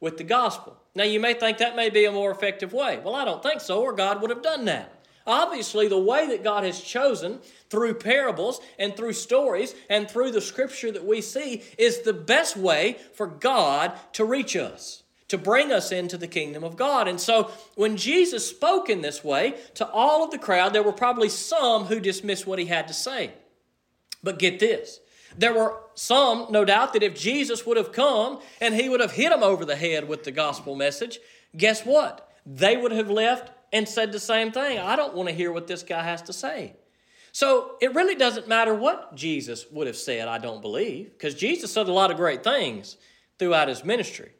with 0.00 0.18
the 0.18 0.24
gospel. 0.24 0.76
Now, 0.94 1.04
you 1.04 1.20
may 1.20 1.34
think 1.34 1.58
that 1.58 1.76
may 1.76 1.90
be 1.90 2.04
a 2.04 2.12
more 2.12 2.30
effective 2.30 2.72
way. 2.72 3.00
Well, 3.02 3.14
I 3.14 3.24
don't 3.24 3.42
think 3.42 3.60
so, 3.60 3.80
or 3.80 3.92
God 3.92 4.20
would 4.20 4.30
have 4.30 4.42
done 4.42 4.64
that. 4.66 4.92
Obviously, 5.26 5.88
the 5.88 5.98
way 5.98 6.28
that 6.28 6.44
God 6.44 6.62
has 6.62 6.80
chosen 6.80 7.40
through 7.68 7.94
parables 7.94 8.60
and 8.78 8.96
through 8.96 9.14
stories 9.14 9.74
and 9.90 10.08
through 10.08 10.30
the 10.30 10.40
scripture 10.40 10.92
that 10.92 11.04
we 11.04 11.20
see 11.20 11.62
is 11.76 12.00
the 12.00 12.12
best 12.12 12.56
way 12.56 12.96
for 13.14 13.26
God 13.26 13.92
to 14.12 14.24
reach 14.24 14.54
us 14.54 15.02
to 15.28 15.38
bring 15.38 15.72
us 15.72 15.90
into 15.90 16.16
the 16.16 16.28
kingdom 16.28 16.62
of 16.62 16.76
God. 16.76 17.08
And 17.08 17.20
so 17.20 17.50
when 17.74 17.96
Jesus 17.96 18.48
spoke 18.48 18.88
in 18.88 19.00
this 19.00 19.24
way 19.24 19.54
to 19.74 19.88
all 19.88 20.24
of 20.24 20.30
the 20.30 20.38
crowd, 20.38 20.72
there 20.72 20.82
were 20.82 20.92
probably 20.92 21.28
some 21.28 21.86
who 21.86 21.98
dismissed 22.00 22.46
what 22.46 22.58
he 22.58 22.66
had 22.66 22.88
to 22.88 22.94
say. 22.94 23.32
But 24.22 24.38
get 24.38 24.60
this. 24.60 25.00
There 25.36 25.52
were 25.52 25.80
some, 25.94 26.46
no 26.50 26.64
doubt, 26.64 26.92
that 26.92 27.02
if 27.02 27.14
Jesus 27.14 27.66
would 27.66 27.76
have 27.76 27.92
come 27.92 28.40
and 28.60 28.74
he 28.74 28.88
would 28.88 29.00
have 29.00 29.12
hit 29.12 29.30
them 29.30 29.42
over 29.42 29.64
the 29.64 29.76
head 29.76 30.08
with 30.08 30.24
the 30.24 30.30
gospel 30.30 30.76
message, 30.76 31.18
guess 31.56 31.82
what? 31.84 32.30
They 32.46 32.76
would 32.76 32.92
have 32.92 33.10
left 33.10 33.50
and 33.72 33.88
said 33.88 34.12
the 34.12 34.20
same 34.20 34.52
thing. 34.52 34.78
I 34.78 34.96
don't 34.96 35.14
want 35.14 35.28
to 35.28 35.34
hear 35.34 35.52
what 35.52 35.66
this 35.66 35.82
guy 35.82 36.02
has 36.02 36.22
to 36.22 36.32
say. 36.32 36.74
So 37.32 37.76
it 37.82 37.94
really 37.94 38.14
doesn't 38.14 38.48
matter 38.48 38.72
what 38.72 39.14
Jesus 39.14 39.66
would 39.70 39.86
have 39.88 39.96
said, 39.96 40.26
I 40.28 40.38
don't 40.38 40.62
believe, 40.62 41.10
because 41.12 41.34
Jesus 41.34 41.72
said 41.72 41.88
a 41.88 41.92
lot 41.92 42.10
of 42.10 42.16
great 42.16 42.42
things 42.42 42.96
throughout 43.38 43.68
his 43.68 43.84
ministry. 43.84 44.30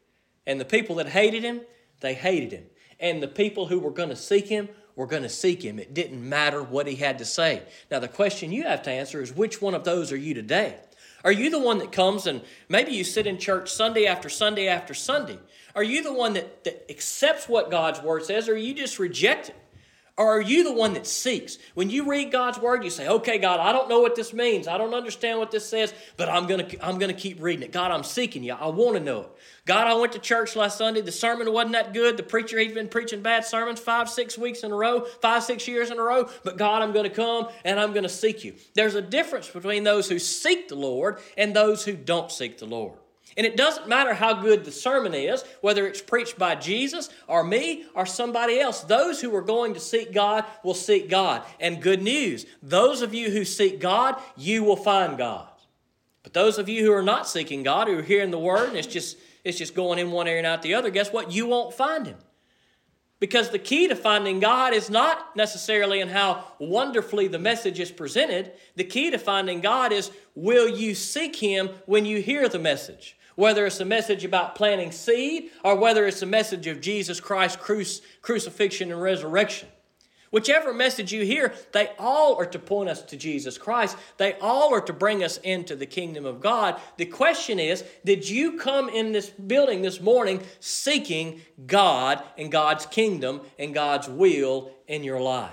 And 0.46 0.60
the 0.60 0.64
people 0.64 0.96
that 0.96 1.08
hated 1.08 1.42
him, 1.42 1.62
they 2.00 2.14
hated 2.14 2.52
him. 2.52 2.64
And 3.00 3.22
the 3.22 3.28
people 3.28 3.66
who 3.66 3.78
were 3.78 3.90
going 3.90 4.08
to 4.08 4.16
seek 4.16 4.48
him 4.48 4.68
were 4.94 5.06
going 5.06 5.22
to 5.22 5.28
seek 5.28 5.62
him. 5.62 5.78
It 5.78 5.92
didn't 5.92 6.26
matter 6.26 6.62
what 6.62 6.86
he 6.86 6.96
had 6.96 7.18
to 7.18 7.24
say. 7.24 7.62
Now, 7.90 7.98
the 7.98 8.08
question 8.08 8.52
you 8.52 8.64
have 8.64 8.82
to 8.84 8.90
answer 8.90 9.20
is 9.20 9.34
which 9.34 9.60
one 9.60 9.74
of 9.74 9.84
those 9.84 10.10
are 10.12 10.16
you 10.16 10.32
today? 10.32 10.76
Are 11.24 11.32
you 11.32 11.50
the 11.50 11.58
one 11.58 11.78
that 11.78 11.92
comes 11.92 12.26
and 12.26 12.42
maybe 12.68 12.92
you 12.92 13.04
sit 13.04 13.26
in 13.26 13.38
church 13.38 13.70
Sunday 13.70 14.06
after 14.06 14.28
Sunday 14.28 14.68
after 14.68 14.94
Sunday? 14.94 15.38
Are 15.74 15.82
you 15.82 16.02
the 16.02 16.12
one 16.12 16.34
that, 16.34 16.64
that 16.64 16.90
accepts 16.90 17.48
what 17.48 17.70
God's 17.70 18.00
word 18.00 18.24
says 18.24 18.48
or 18.48 18.56
you 18.56 18.72
just 18.74 18.98
reject 18.98 19.50
it? 19.50 19.56
Or 20.18 20.38
are 20.38 20.40
you 20.40 20.64
the 20.64 20.72
one 20.72 20.94
that 20.94 21.06
seeks? 21.06 21.58
When 21.74 21.90
you 21.90 22.08
read 22.08 22.32
God's 22.32 22.58
word, 22.58 22.82
you 22.82 22.88
say, 22.88 23.06
okay, 23.06 23.36
God, 23.36 23.60
I 23.60 23.70
don't 23.72 23.86
know 23.86 24.00
what 24.00 24.16
this 24.16 24.32
means. 24.32 24.66
I 24.66 24.78
don't 24.78 24.94
understand 24.94 25.38
what 25.38 25.50
this 25.50 25.68
says, 25.68 25.92
but 26.16 26.30
I'm 26.30 26.46
going 26.46 26.66
to 26.66 26.86
I'm 26.86 26.98
to 26.98 27.12
keep 27.12 27.42
reading 27.42 27.62
it. 27.62 27.70
God, 27.70 27.90
I'm 27.90 28.02
seeking 28.02 28.42
you. 28.42 28.54
I 28.54 28.68
want 28.68 28.96
to 28.96 29.00
know 29.02 29.20
it. 29.20 29.28
God, 29.66 29.86
I 29.86 29.94
went 29.94 30.12
to 30.12 30.18
church 30.18 30.56
last 30.56 30.78
Sunday. 30.78 31.02
The 31.02 31.12
sermon 31.12 31.52
wasn't 31.52 31.72
that 31.72 31.92
good. 31.92 32.16
The 32.16 32.22
preacher, 32.22 32.58
he's 32.58 32.72
been 32.72 32.88
preaching 32.88 33.20
bad 33.20 33.44
sermons 33.44 33.78
five, 33.78 34.08
six 34.08 34.38
weeks 34.38 34.62
in 34.62 34.72
a 34.72 34.74
row, 34.74 35.04
five, 35.20 35.42
six 35.42 35.68
years 35.68 35.90
in 35.90 35.98
a 35.98 36.02
row. 36.02 36.30
But 36.44 36.56
God, 36.56 36.82
I'm 36.82 36.92
going 36.92 37.08
to 37.08 37.14
come 37.14 37.48
and 37.64 37.78
I'm 37.78 37.92
going 37.92 38.04
to 38.04 38.08
seek 38.08 38.42
you. 38.42 38.54
There's 38.72 38.94
a 38.94 39.02
difference 39.02 39.50
between 39.50 39.84
those 39.84 40.08
who 40.08 40.18
seek 40.18 40.68
the 40.68 40.76
Lord 40.76 41.18
and 41.36 41.54
those 41.54 41.84
who 41.84 41.94
don't 41.94 42.32
seek 42.32 42.56
the 42.56 42.66
Lord. 42.66 42.96
And 43.36 43.44
it 43.44 43.56
doesn't 43.56 43.88
matter 43.88 44.14
how 44.14 44.32
good 44.32 44.64
the 44.64 44.72
sermon 44.72 45.12
is, 45.12 45.44
whether 45.60 45.86
it's 45.86 46.00
preached 46.00 46.38
by 46.38 46.54
Jesus 46.54 47.10
or 47.26 47.44
me 47.44 47.84
or 47.94 48.06
somebody 48.06 48.58
else. 48.58 48.80
Those 48.80 49.20
who 49.20 49.34
are 49.34 49.42
going 49.42 49.74
to 49.74 49.80
seek 49.80 50.12
God 50.12 50.44
will 50.62 50.74
seek 50.74 51.10
God. 51.10 51.42
And 51.60 51.82
good 51.82 52.02
news 52.02 52.46
those 52.62 53.02
of 53.02 53.12
you 53.12 53.30
who 53.30 53.44
seek 53.44 53.78
God, 53.78 54.16
you 54.36 54.64
will 54.64 54.76
find 54.76 55.18
God. 55.18 55.48
But 56.22 56.32
those 56.32 56.58
of 56.58 56.68
you 56.68 56.84
who 56.84 56.92
are 56.92 57.02
not 57.02 57.28
seeking 57.28 57.62
God, 57.62 57.88
who 57.88 57.98
are 57.98 58.02
hearing 58.02 58.30
the 58.30 58.38
word 58.38 58.70
and 58.70 58.76
it's 58.76 58.88
just, 58.88 59.18
it's 59.44 59.58
just 59.58 59.74
going 59.74 59.98
in 59.98 60.10
one 60.10 60.26
ear 60.26 60.38
and 60.38 60.46
out 60.46 60.62
the 60.62 60.74
other, 60.74 60.90
guess 60.90 61.12
what? 61.12 61.30
You 61.30 61.46
won't 61.46 61.74
find 61.74 62.06
Him. 62.06 62.16
Because 63.20 63.50
the 63.50 63.58
key 63.58 63.88
to 63.88 63.96
finding 63.96 64.40
God 64.40 64.74
is 64.74 64.90
not 64.90 65.36
necessarily 65.36 66.00
in 66.00 66.08
how 66.08 66.44
wonderfully 66.58 67.28
the 67.28 67.38
message 67.38 67.80
is 67.80 67.90
presented. 67.90 68.52
The 68.74 68.84
key 68.84 69.10
to 69.10 69.18
finding 69.18 69.60
God 69.60 69.92
is 69.92 70.10
will 70.34 70.68
you 70.68 70.94
seek 70.94 71.36
Him 71.36 71.70
when 71.86 72.04
you 72.04 72.20
hear 72.20 72.48
the 72.48 72.58
message? 72.58 73.16
Whether 73.36 73.64
it's 73.64 73.80
a 73.80 73.84
message 73.84 74.24
about 74.24 74.56
planting 74.56 74.90
seed 74.90 75.50
or 75.62 75.76
whether 75.76 76.06
it's 76.06 76.22
a 76.22 76.26
message 76.26 76.66
of 76.66 76.80
Jesus 76.80 77.20
Christ's 77.20 77.62
cruci- 77.62 78.00
crucifixion 78.22 78.90
and 78.90 79.00
resurrection. 79.00 79.68
Whichever 80.30 80.74
message 80.74 81.12
you 81.12 81.24
hear, 81.24 81.54
they 81.72 81.90
all 81.98 82.34
are 82.36 82.46
to 82.46 82.58
point 82.58 82.90
us 82.90 83.02
to 83.02 83.16
Jesus 83.16 83.56
Christ. 83.56 83.96
They 84.16 84.34
all 84.34 84.74
are 84.74 84.80
to 84.80 84.92
bring 84.92 85.22
us 85.22 85.38
into 85.38 85.76
the 85.76 85.86
kingdom 85.86 86.26
of 86.26 86.40
God. 86.40 86.80
The 86.96 87.06
question 87.06 87.60
is 87.60 87.84
Did 88.04 88.28
you 88.28 88.58
come 88.58 88.88
in 88.88 89.12
this 89.12 89.30
building 89.30 89.82
this 89.82 90.00
morning 90.00 90.42
seeking 90.58 91.40
God 91.66 92.22
and 92.36 92.50
God's 92.50 92.86
kingdom 92.86 93.42
and 93.58 93.72
God's 93.72 94.08
will 94.08 94.72
in 94.88 95.04
your 95.04 95.20
life? 95.20 95.52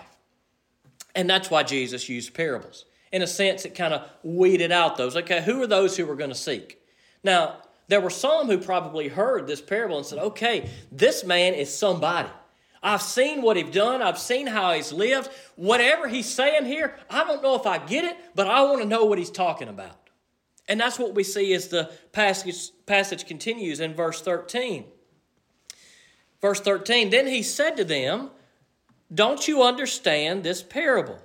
And 1.15 1.29
that's 1.29 1.51
why 1.51 1.63
Jesus 1.63 2.09
used 2.09 2.33
parables. 2.33 2.85
In 3.11 3.21
a 3.21 3.27
sense, 3.27 3.65
it 3.65 3.75
kind 3.75 3.93
of 3.93 4.09
weeded 4.23 4.71
out 4.71 4.97
those. 4.97 5.15
Okay, 5.15 5.43
who 5.43 5.61
are 5.61 5.67
those 5.67 5.95
who 5.95 6.07
we're 6.07 6.15
going 6.15 6.31
to 6.31 6.35
seek? 6.35 6.79
Now, 7.23 7.57
there 7.87 8.01
were 8.01 8.09
some 8.09 8.47
who 8.47 8.57
probably 8.57 9.07
heard 9.07 9.47
this 9.47 9.61
parable 9.61 9.97
and 9.97 10.05
said, 10.05 10.19
okay, 10.19 10.69
this 10.91 11.23
man 11.23 11.53
is 11.53 11.75
somebody. 11.75 12.29
I've 12.81 13.01
seen 13.01 13.41
what 13.41 13.55
he's 13.55 13.73
done. 13.73 14.01
I've 14.01 14.19
seen 14.19 14.47
how 14.47 14.73
he's 14.73 14.91
lived. 14.91 15.29
Whatever 15.55 16.07
he's 16.07 16.29
saying 16.29 16.65
here, 16.65 16.95
I 17.09 17.23
don't 17.23 17.41
know 17.41 17.55
if 17.55 17.65
I 17.65 17.77
get 17.77 18.03
it, 18.03 18.17
but 18.35 18.47
I 18.47 18.61
want 18.63 18.81
to 18.81 18.87
know 18.87 19.05
what 19.05 19.17
he's 19.17 19.31
talking 19.31 19.69
about. 19.69 20.09
And 20.67 20.79
that's 20.79 20.99
what 20.99 21.15
we 21.15 21.23
see 21.23 21.53
as 21.53 21.69
the 21.69 21.91
passage, 22.11 22.71
passage 22.85 23.25
continues 23.25 23.79
in 23.79 23.93
verse 23.93 24.21
13. 24.21 24.85
Verse 26.41 26.59
13 26.59 27.09
Then 27.09 27.27
he 27.27 27.41
said 27.41 27.77
to 27.77 27.85
them, 27.85 28.31
Don't 29.13 29.47
you 29.47 29.63
understand 29.63 30.43
this 30.43 30.61
parable? 30.61 31.19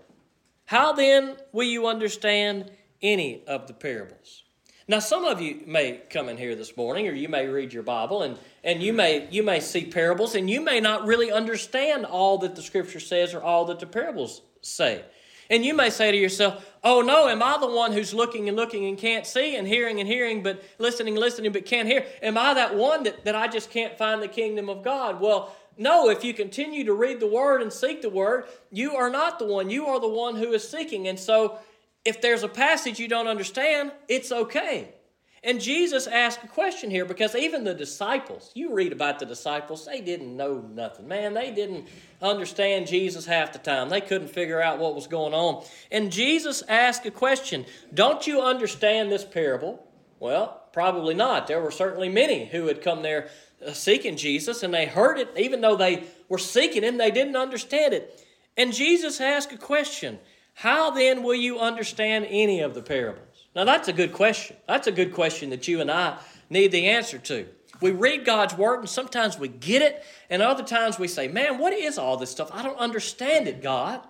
How 0.67 0.93
then 0.93 1.37
will 1.53 1.67
you 1.67 1.87
understand 1.87 2.71
any 3.03 3.45
of 3.47 3.67
the 3.67 3.75
parables? 3.75 4.45
Now, 4.91 5.01
some 5.01 5.27
of 5.27 5.43
you 5.43 5.61
may 5.67 6.01
come 6.09 6.31
in 6.31 6.39
here 6.39 6.55
this 6.55 6.75
morning, 6.75 7.07
or 7.09 7.13
you 7.13 7.29
may 7.29 7.47
read 7.47 7.75
your 7.75 7.83
Bible, 7.83 8.23
and, 8.23 8.39
and 8.65 8.83
you 8.83 8.95
may 8.95 9.29
you 9.31 9.43
may 9.43 9.61
see 9.61 9.85
parables, 9.85 10.35
and 10.35 10.49
you 10.49 10.63
may 10.63 10.81
not 10.81 11.07
really 11.07 11.31
understand 11.31 12.07
all 12.07 12.39
that 12.39 12.57
the 12.57 12.63
Scripture 12.63 12.99
says 12.99 13.35
or 13.35 13.43
all 13.43 13.67
that 13.67 13.81
the 13.81 13.87
parables 13.87 14.41
say. 14.63 15.05
And 15.51 15.63
you 15.63 15.75
may 15.75 15.91
say 15.91 16.11
to 16.11 16.17
yourself, 16.17 16.67
"Oh 16.83 17.03
no, 17.03 17.29
am 17.29 17.43
I 17.43 17.59
the 17.59 17.69
one 17.69 17.93
who's 17.93 18.15
looking 18.15 18.49
and 18.49 18.57
looking 18.57 18.87
and 18.87 18.97
can't 18.97 19.27
see, 19.27 19.57
and 19.57 19.69
hearing 19.69 20.01
and 20.01 20.09
hearing, 20.09 20.43
but 20.43 20.63
listening 20.79 21.17
listening 21.17 21.53
but 21.53 21.67
can't 21.67 21.87
hear? 21.87 22.07
Am 22.23 22.39
I 22.39 22.55
that 22.55 22.75
one 22.75 23.03
that, 23.03 23.27
that 23.27 23.37
I 23.37 23.47
just 23.47 23.71
can't 23.71 23.99
find 23.99 24.23
the 24.23 24.29
kingdom 24.29 24.71
of 24.71 24.83
God?" 24.83 25.21
Well, 25.21 25.55
no, 25.77 26.09
if 26.09 26.25
you 26.25 26.33
continue 26.33 26.85
to 26.85 26.95
read 26.95 27.21
the 27.21 27.27
Word 27.27 27.61
and 27.61 27.71
seek 27.71 28.01
the 28.01 28.09
Word, 28.09 28.47
you 28.73 28.97
are 28.97 29.11
not 29.11 29.39
the 29.39 29.45
one. 29.45 29.69
You 29.69 29.87
are 29.89 30.01
the 30.01 30.09
one 30.09 30.37
who 30.37 30.53
is 30.55 30.67
seeking. 30.67 31.09
And 31.09 31.21
so 31.21 31.59
if 32.05 32.21
there's 32.21 32.43
a 32.43 32.49
passage 32.49 32.99
you 32.99 33.09
don't 33.09 33.29
understand, 33.29 33.93
it's 34.09 34.33
okay. 34.33 34.95
And 35.43 35.61
Jesus 35.61 36.07
asked 36.09 36.43
a 36.43 36.49
question 36.49 36.91
here 36.91 37.05
because 37.05 37.35
even 37.37 37.63
the 37.63 37.75
disciples, 37.75 38.51
you 38.55 38.75
read 38.75 38.93
about 38.93 39.21
the 39.21 39.27
disciples, 39.27 39.87
they 39.87 40.01
didn't 40.01 40.37
know 40.37 40.59
nothing. 40.59 41.07
Man, 41.07 41.33
they 41.33 41.53
didn't 41.53 41.87
understand 42.21 42.89
Jesus 42.89 43.25
half 43.25 43.53
the 43.53 43.59
time. 43.59 43.89
They 43.89 44.01
couldn't 44.01 44.29
figure 44.29 44.61
out 44.61 44.81
what 44.81 44.97
was 44.97 45.07
going 45.07 45.35
on. 45.35 45.65
And 45.93 46.11
Jesus 46.11 46.63
asked 46.69 47.07
a 47.07 47.13
question 47.13 47.67
Don't 47.95 48.27
you 48.27 48.43
understand 48.43 49.13
this 49.13 49.25
parable? 49.25 49.85
Well, 50.19 50.65
probably 50.73 51.15
not. 51.15 51.47
There 51.47 51.63
were 51.63 51.71
certainly 51.71 52.09
many 52.09 52.47
who 52.47 52.67
had 52.67 52.83
come 52.83 53.03
there 53.03 53.29
uh, 53.65 53.73
seeking 53.73 54.17
Jesus 54.17 54.65
and 54.65 54.75
they 54.75 54.87
heard 54.87 55.19
it, 55.19 55.29
even 55.37 55.61
though 55.61 55.77
they 55.77 56.05
were 56.29 56.39
seeking 56.39 56.83
Him, 56.83 56.99
they 56.99 57.13
didn't 57.13 57.37
understand 57.37 57.95
it. 57.95 58.25
And 58.57 58.73
Jesus 58.73 59.21
asked 59.21 59.53
a 59.53 59.57
question 59.57 60.19
how 60.59 60.91
then 60.91 61.23
will 61.23 61.37
you 61.37 61.61
understand 61.61 62.27
any 62.29 62.63
of 62.63 62.75
the 62.75 62.83
parables? 62.83 63.47
Now, 63.55 63.63
that's 63.63 63.87
a 63.87 63.93
good 63.93 64.13
question. 64.13 64.57
That's 64.67 64.89
a 64.89 64.93
good 64.93 65.15
question 65.15 65.51
that 65.51 65.69
you 65.69 65.81
and 65.81 65.89
I 65.89 66.19
need 66.51 66.73
the 66.73 66.89
answer 66.89 67.17
to. 67.17 67.47
We 67.81 67.93
read 67.93 68.25
God's 68.25 68.57
word 68.57 68.81
and 68.81 68.89
sometimes 68.89 69.39
we 69.39 69.47
get 69.47 69.83
it, 69.83 70.03
and 70.29 70.43
other 70.43 70.65
times 70.65 70.99
we 70.99 71.07
say, 71.07 71.29
Man, 71.29 71.59
what 71.59 71.73
is 71.73 71.97
all 71.97 72.17
this 72.17 72.33
stuff? 72.33 72.51
I 72.53 72.65
don't 72.65 72.77
understand 72.77 73.47
it, 73.47 73.63
God. 73.63 74.01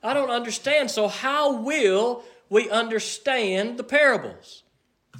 I 0.00 0.14
don't 0.14 0.30
understand. 0.30 0.88
So, 0.92 1.08
how 1.08 1.62
will 1.62 2.22
we 2.48 2.70
understand 2.70 3.76
the 3.76 3.82
parables? 3.82 4.62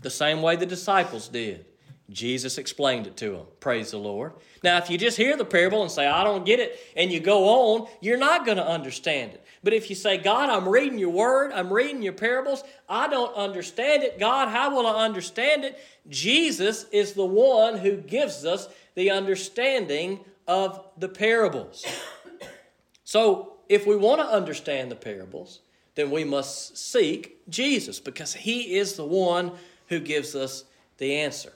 The 0.01 0.11
same 0.11 0.43
way 0.43 0.55
the 0.55 0.65
disciples 0.65 1.27
did. 1.27 1.67
Jesus 2.11 2.57
explained 2.57 3.07
it 3.07 3.17
to 3.19 3.33
them. 3.33 3.47
Praise 3.61 3.91
the 3.91 3.99
Lord. 3.99 4.33
Now, 4.65 4.79
if 4.79 4.89
you 4.89 4.97
just 4.97 5.17
hear 5.17 5.37
the 5.37 5.45
parable 5.45 5.83
and 5.83 5.91
say, 5.91 6.07
I 6.07 6.25
don't 6.25 6.47
get 6.47 6.59
it, 6.59 6.79
and 6.97 7.13
you 7.13 7.21
go 7.21 7.45
on, 7.45 7.89
you're 8.01 8.17
not 8.17 8.47
going 8.47 8.57
to 8.57 8.67
understand 8.67 9.33
it. 9.33 9.45
But 9.63 9.75
if 9.75 9.91
you 9.91 9.97
say, 9.97 10.17
God, 10.17 10.49
I'm 10.49 10.69
reading 10.69 10.99
your 10.99 11.11
word, 11.11 11.53
I'm 11.53 11.71
reading 11.71 12.03
your 12.03 12.15
parables, 12.15 12.65
I 12.89 13.09
don't 13.09 13.35
understand 13.37 14.05
it. 14.05 14.19
God, 14.19 14.49
how 14.49 14.75
will 14.75 14.87
I 14.87 15.05
understand 15.05 15.65
it? 15.65 15.79
Jesus 16.09 16.87
is 16.93 17.13
the 17.13 17.27
one 17.27 17.77
who 17.77 17.97
gives 17.97 18.47
us 18.47 18.69
the 18.95 19.11
understanding 19.11 20.21
of 20.47 20.85
the 20.97 21.09
parables. 21.09 21.85
So, 23.05 23.55
if 23.71 23.87
we 23.87 23.97
want 23.97 24.21
to 24.21 24.27
understand 24.27 24.91
the 24.91 24.95
parables, 24.95 25.61
then 25.95 26.11
we 26.11 26.25
must 26.25 26.77
seek 26.77 27.39
Jesus 27.49 28.01
because 28.01 28.35
he 28.35 28.77
is 28.77 28.97
the 28.97 29.05
one 29.07 29.53
who 29.89 29.99
gives 29.99 30.35
us 30.35 30.65
the 30.99 31.17
answer. 31.17 31.55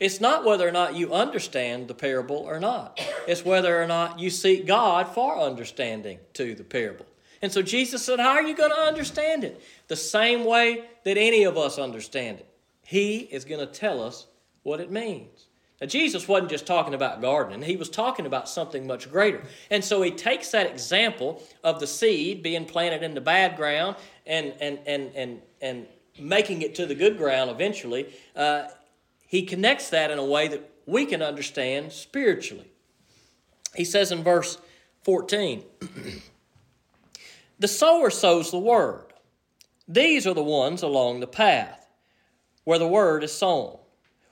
It's 0.00 0.20
not 0.20 0.44
whether 0.44 0.66
or 0.66 0.72
not 0.72 0.96
you 0.96 1.12
understand 1.12 1.88
the 1.88 1.94
parable 1.94 2.36
or 2.36 2.58
not. 2.58 3.00
It's 3.28 3.44
whether 3.44 3.80
or 3.80 3.86
not 3.86 4.18
you 4.18 4.30
seek 4.30 4.66
God 4.66 5.08
for 5.08 5.38
understanding 5.38 6.18
to 6.34 6.54
the 6.54 6.64
parable. 6.64 7.06
And 7.40 7.52
so 7.52 7.62
Jesus 7.62 8.02
said, 8.04 8.18
How 8.18 8.30
are 8.30 8.42
you 8.42 8.56
going 8.56 8.70
to 8.70 8.80
understand 8.80 9.44
it? 9.44 9.62
The 9.88 9.96
same 9.96 10.44
way 10.44 10.84
that 11.04 11.16
any 11.16 11.44
of 11.44 11.56
us 11.56 11.78
understand 11.78 12.38
it. 12.38 12.48
He 12.84 13.18
is 13.18 13.44
going 13.44 13.60
to 13.60 13.72
tell 13.72 14.02
us 14.02 14.26
what 14.62 14.80
it 14.80 14.90
means. 14.90 15.46
Now, 15.80 15.86
Jesus 15.86 16.26
wasn't 16.26 16.50
just 16.50 16.66
talking 16.66 16.94
about 16.94 17.20
gardening, 17.20 17.62
he 17.62 17.76
was 17.76 17.90
talking 17.90 18.26
about 18.26 18.48
something 18.48 18.86
much 18.86 19.10
greater. 19.10 19.42
And 19.70 19.84
so 19.84 20.00
he 20.02 20.10
takes 20.10 20.50
that 20.52 20.70
example 20.70 21.42
of 21.62 21.80
the 21.80 21.86
seed 21.86 22.42
being 22.42 22.64
planted 22.64 23.02
in 23.02 23.14
the 23.14 23.20
bad 23.20 23.56
ground 23.56 23.96
and, 24.26 24.54
and, 24.60 24.78
and, 24.86 25.10
and, 25.14 25.42
and 25.60 25.86
making 26.18 26.62
it 26.62 26.74
to 26.76 26.86
the 26.86 26.94
good 26.94 27.18
ground 27.18 27.50
eventually. 27.50 28.14
Uh, 28.34 28.68
he 29.26 29.42
connects 29.42 29.90
that 29.90 30.10
in 30.10 30.18
a 30.18 30.24
way 30.24 30.48
that 30.48 30.70
we 30.86 31.06
can 31.06 31.22
understand 31.22 31.92
spiritually. 31.92 32.70
He 33.74 33.84
says 33.84 34.12
in 34.12 34.22
verse 34.22 34.58
14, 35.02 35.64
The 37.58 37.68
sower 37.68 38.10
sows 38.10 38.50
the 38.50 38.58
word. 38.58 39.12
These 39.86 40.26
are 40.26 40.34
the 40.34 40.42
ones 40.42 40.82
along 40.82 41.20
the 41.20 41.26
path 41.26 41.88
where 42.64 42.78
the 42.78 42.88
word 42.88 43.22
is 43.22 43.32
sown. 43.32 43.78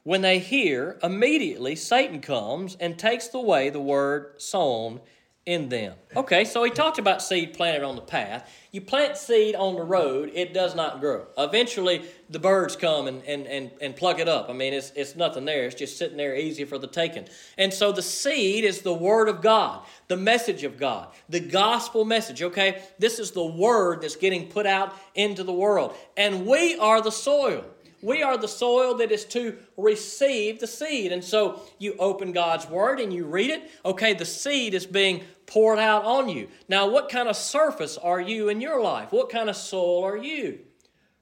When 0.05 0.23
they 0.23 0.39
hear, 0.39 0.99
immediately 1.03 1.77
Satan 1.77 2.21
comes 2.21 2.77
and 2.81 2.99
takes 2.99 3.33
away 3.33 3.71
the 3.71 3.81
word 3.81 4.41
sown 4.41 5.01
in 5.45 5.69
them. 5.69 5.97
Okay, 6.15 6.45
so 6.45 6.63
he 6.63 6.71
talked 6.71 6.99
about 6.99 7.21
seed 7.21 7.55
planted 7.55 7.83
on 7.83 7.97
the 7.97 8.03
path. 8.03 8.49
You 8.71 8.81
plant 8.81 9.17
seed 9.17 9.57
on 9.57 9.75
the 9.75 9.83
road, 9.83 10.31
it 10.35 10.55
does 10.55 10.77
not 10.77 11.01
grow. 11.01 11.27
Eventually, 11.37 12.03
the 12.31 12.39
birds 12.39 12.77
come 12.77 13.09
and, 13.09 13.25
and, 13.25 13.47
and, 13.47 13.71
and 13.81 13.97
pluck 13.97 14.21
it 14.21 14.29
up. 14.29 14.49
I 14.49 14.53
mean, 14.53 14.73
it's, 14.73 14.93
it's 14.95 15.17
nothing 15.17 15.45
there, 15.45 15.65
it's 15.65 15.75
just 15.75 15.99
sitting 15.99 16.17
there 16.17 16.37
easy 16.37 16.65
for 16.65 16.79
the 16.79 16.87
taking. 16.87 17.29
And 17.59 17.75
so 17.75 17.91
the 17.91 18.03
seed 18.03 18.65
is 18.65 18.83
the 18.83 18.95
Word 18.95 19.29
of 19.29 19.43
God, 19.43 19.85
the 20.07 20.17
message 20.17 20.63
of 20.63 20.79
God, 20.79 21.09
the 21.29 21.41
gospel 21.41 22.05
message, 22.05 22.43
okay? 22.43 22.83
This 23.01 23.19
is 23.19 23.33
the 23.33 23.45
Word 23.45 24.03
that's 24.03 24.17
getting 24.17 24.47
put 24.49 24.67
out 24.67 24.95
into 25.15 25.43
the 25.43 25.53
world. 25.53 25.97
And 26.17 26.47
we 26.47 26.79
are 26.79 27.03
the 27.03 27.13
soil. 27.13 27.65
We 28.03 28.23
are 28.23 28.37
the 28.37 28.49
soil 28.49 28.95
that 28.97 29.13
is 29.13 29.25
to 29.27 29.57
receive 29.77 30.61
the 30.61 30.67
seed. 30.67 31.13
And 31.13 31.23
so 31.23 31.63
you 31.79 31.95
open 31.99 32.33
God's 32.33 32.69
Word 32.69 32.99
and 32.99 33.13
you 33.13 33.25
read 33.25 33.51
it. 33.51 33.71
Okay, 33.85 34.13
the 34.13 34.25
seed 34.25 34.75
is 34.75 34.87
being 34.87 35.23
poured 35.47 35.79
out 35.79 36.05
on 36.05 36.29
you. 36.29 36.49
Now, 36.69 36.89
what 36.89 37.09
kind 37.09 37.29
of 37.29 37.37
surface 37.37 37.97
are 37.97 38.21
you 38.21 38.49
in 38.49 38.61
your 38.61 38.83
life? 38.83 39.13
What 39.13 39.31
kind 39.31 39.49
of 39.49 39.57
soil 39.57 40.05
are 40.05 40.17
you? 40.17 40.61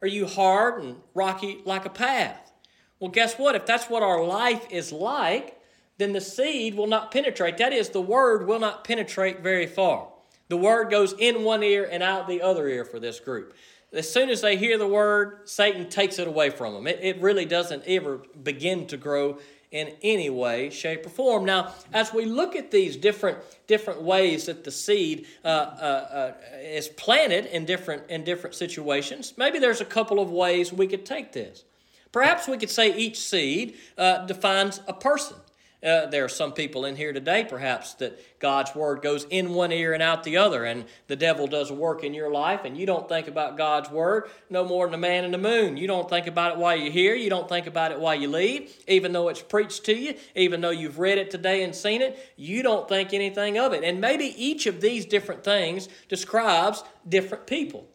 Are 0.02 0.08
you 0.08 0.26
hard 0.26 0.82
and 0.82 0.96
rocky 1.14 1.60
like 1.66 1.84
a 1.84 1.90
path? 1.90 2.50
Well, 2.98 3.10
guess 3.10 3.34
what? 3.34 3.54
If 3.54 3.66
that's 3.66 3.90
what 3.90 4.02
our 4.02 4.24
life 4.24 4.66
is 4.70 4.92
like, 4.92 5.60
then 5.98 6.12
the 6.12 6.20
seed 6.20 6.74
will 6.74 6.86
not 6.86 7.10
penetrate. 7.10 7.58
That 7.58 7.74
is, 7.74 7.90
the 7.90 8.00
word 8.00 8.46
will 8.46 8.58
not 8.58 8.84
penetrate 8.84 9.40
very 9.40 9.66
far. 9.66 10.08
The 10.48 10.56
word 10.56 10.90
goes 10.90 11.12
in 11.18 11.44
one 11.44 11.62
ear 11.62 11.88
and 11.90 12.02
out 12.02 12.26
the 12.26 12.42
other 12.42 12.66
ear 12.68 12.84
for 12.84 12.98
this 12.98 13.20
group. 13.20 13.54
As 13.92 14.10
soon 14.10 14.30
as 14.30 14.40
they 14.40 14.56
hear 14.56 14.78
the 14.78 14.86
word, 14.86 15.40
Satan 15.48 15.88
takes 15.88 16.18
it 16.18 16.28
away 16.28 16.50
from 16.50 16.74
them. 16.74 16.86
It, 16.86 17.00
it 17.02 17.20
really 17.20 17.44
doesn't 17.44 17.82
ever 17.86 18.20
begin 18.42 18.86
to 18.88 18.96
grow 18.96 19.38
in 19.70 19.92
any 20.02 20.30
way, 20.30 20.68
shape, 20.70 21.06
or 21.06 21.10
form. 21.10 21.44
Now, 21.44 21.74
as 21.92 22.12
we 22.12 22.24
look 22.24 22.56
at 22.56 22.70
these 22.70 22.96
different 22.96 23.38
different 23.66 24.02
ways 24.02 24.46
that 24.46 24.64
the 24.64 24.70
seed 24.70 25.26
uh, 25.44 25.48
uh, 25.48 25.50
uh, 25.50 26.32
is 26.60 26.88
planted 26.88 27.46
in 27.46 27.64
different 27.64 28.10
in 28.10 28.24
different 28.24 28.56
situations, 28.56 29.34
maybe 29.36 29.58
there's 29.58 29.80
a 29.80 29.84
couple 29.84 30.18
of 30.18 30.30
ways 30.30 30.72
we 30.72 30.86
could 30.86 31.06
take 31.06 31.32
this. 31.32 31.64
Perhaps 32.12 32.48
we 32.48 32.58
could 32.58 32.70
say 32.70 32.96
each 32.96 33.20
seed 33.20 33.76
uh, 33.96 34.26
defines 34.26 34.80
a 34.88 34.92
person. 34.92 35.36
Uh, 35.82 36.04
there 36.06 36.24
are 36.26 36.28
some 36.28 36.52
people 36.52 36.84
in 36.84 36.94
here 36.94 37.10
today, 37.10 37.42
perhaps, 37.42 37.94
that 37.94 38.38
God's 38.38 38.74
word 38.74 39.00
goes 39.00 39.24
in 39.30 39.54
one 39.54 39.72
ear 39.72 39.94
and 39.94 40.02
out 40.02 40.24
the 40.24 40.36
other, 40.36 40.64
and 40.64 40.84
the 41.06 41.16
devil 41.16 41.46
does 41.46 41.70
a 41.70 41.74
work 41.74 42.04
in 42.04 42.12
your 42.12 42.30
life, 42.30 42.66
and 42.66 42.76
you 42.76 42.84
don't 42.84 43.08
think 43.08 43.28
about 43.28 43.56
God's 43.56 43.88
word 43.88 44.28
no 44.50 44.62
more 44.62 44.84
than 44.84 44.92
the 44.92 44.98
man 44.98 45.24
in 45.24 45.30
the 45.30 45.38
moon. 45.38 45.78
You 45.78 45.86
don't 45.86 46.08
think 46.08 46.26
about 46.26 46.52
it 46.52 46.58
while 46.58 46.76
you're 46.76 46.92
here, 46.92 47.14
you 47.14 47.30
don't 47.30 47.48
think 47.48 47.66
about 47.66 47.92
it 47.92 47.98
while 47.98 48.14
you 48.14 48.28
leave, 48.28 48.76
even 48.88 49.12
though 49.12 49.28
it's 49.28 49.40
preached 49.40 49.84
to 49.86 49.96
you, 49.96 50.14
even 50.36 50.60
though 50.60 50.68
you've 50.68 50.98
read 50.98 51.16
it 51.16 51.30
today 51.30 51.62
and 51.62 51.74
seen 51.74 52.02
it, 52.02 52.18
you 52.36 52.62
don't 52.62 52.86
think 52.86 53.14
anything 53.14 53.58
of 53.58 53.72
it. 53.72 53.82
And 53.82 54.02
maybe 54.02 54.34
each 54.36 54.66
of 54.66 54.82
these 54.82 55.06
different 55.06 55.44
things 55.44 55.88
describes 56.08 56.84
different 57.08 57.46
people. 57.46 57.88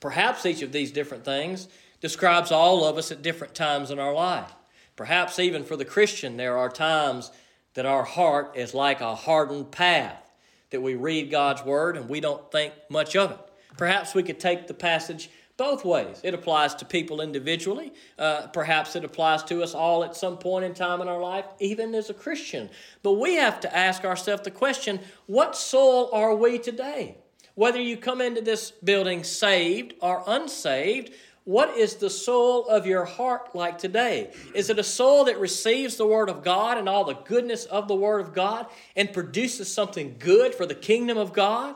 Perhaps 0.00 0.44
each 0.46 0.62
of 0.62 0.72
these 0.72 0.90
different 0.90 1.24
things 1.24 1.68
describes 2.00 2.50
all 2.50 2.84
of 2.84 2.96
us 2.96 3.12
at 3.12 3.22
different 3.22 3.54
times 3.54 3.92
in 3.92 4.00
our 4.00 4.12
life. 4.12 4.52
Perhaps 4.98 5.38
even 5.38 5.62
for 5.62 5.76
the 5.76 5.84
Christian, 5.84 6.36
there 6.36 6.58
are 6.58 6.68
times 6.68 7.30
that 7.74 7.86
our 7.86 8.02
heart 8.02 8.56
is 8.56 8.74
like 8.74 9.00
a 9.00 9.14
hardened 9.14 9.70
path, 9.70 10.28
that 10.70 10.80
we 10.80 10.96
read 10.96 11.30
God's 11.30 11.64
Word 11.64 11.96
and 11.96 12.08
we 12.08 12.18
don't 12.18 12.50
think 12.50 12.74
much 12.90 13.14
of 13.14 13.30
it. 13.30 13.38
Perhaps 13.76 14.12
we 14.12 14.24
could 14.24 14.40
take 14.40 14.66
the 14.66 14.74
passage 14.74 15.30
both 15.56 15.84
ways. 15.84 16.20
It 16.24 16.34
applies 16.34 16.74
to 16.74 16.84
people 16.84 17.20
individually. 17.20 17.92
Uh, 18.18 18.48
perhaps 18.48 18.96
it 18.96 19.04
applies 19.04 19.44
to 19.44 19.62
us 19.62 19.72
all 19.72 20.02
at 20.02 20.16
some 20.16 20.36
point 20.36 20.64
in 20.64 20.74
time 20.74 21.00
in 21.00 21.06
our 21.06 21.20
life, 21.20 21.44
even 21.60 21.94
as 21.94 22.10
a 22.10 22.14
Christian. 22.14 22.68
But 23.04 23.20
we 23.20 23.36
have 23.36 23.60
to 23.60 23.76
ask 23.76 24.04
ourselves 24.04 24.42
the 24.42 24.50
question 24.50 24.98
what 25.26 25.54
soul 25.54 26.10
are 26.12 26.34
we 26.34 26.58
today? 26.58 27.18
Whether 27.54 27.80
you 27.80 27.96
come 27.96 28.20
into 28.20 28.40
this 28.40 28.72
building 28.72 29.22
saved 29.22 29.94
or 30.00 30.24
unsaved, 30.26 31.12
what 31.48 31.78
is 31.78 31.94
the 31.94 32.10
soul 32.10 32.68
of 32.68 32.84
your 32.84 33.06
heart 33.06 33.54
like 33.54 33.78
today? 33.78 34.30
Is 34.54 34.68
it 34.68 34.78
a 34.78 34.84
soul 34.84 35.24
that 35.24 35.40
receives 35.40 35.96
the 35.96 36.06
Word 36.06 36.28
of 36.28 36.44
God 36.44 36.76
and 36.76 36.90
all 36.90 37.04
the 37.04 37.14
goodness 37.14 37.64
of 37.64 37.88
the 37.88 37.94
Word 37.94 38.20
of 38.20 38.34
God 38.34 38.66
and 38.94 39.10
produces 39.14 39.72
something 39.72 40.16
good 40.18 40.54
for 40.54 40.66
the 40.66 40.74
kingdom 40.74 41.16
of 41.16 41.32
God? 41.32 41.74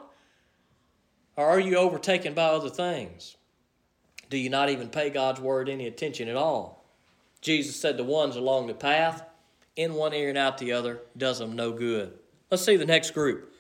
Or 1.36 1.46
are 1.46 1.58
you 1.58 1.76
overtaken 1.76 2.34
by 2.34 2.42
other 2.42 2.68
things? 2.68 3.38
Do 4.28 4.36
you 4.36 4.50
not 4.50 4.68
even 4.68 4.90
pay 4.90 5.08
God's 5.08 5.40
Word 5.40 5.70
any 5.70 5.86
attention 5.86 6.28
at 6.28 6.36
all? 6.36 6.84
Jesus 7.40 7.74
said 7.74 7.96
the 7.96 8.04
ones 8.04 8.36
along 8.36 8.66
the 8.66 8.74
path, 8.74 9.24
in 9.74 9.94
one 9.94 10.12
ear 10.12 10.28
and 10.28 10.36
out 10.36 10.58
the 10.58 10.72
other, 10.72 11.00
does 11.16 11.38
them 11.38 11.56
no 11.56 11.72
good. 11.72 12.12
Let's 12.50 12.62
see 12.62 12.76
the 12.76 12.84
next 12.84 13.12
group. 13.12 13.50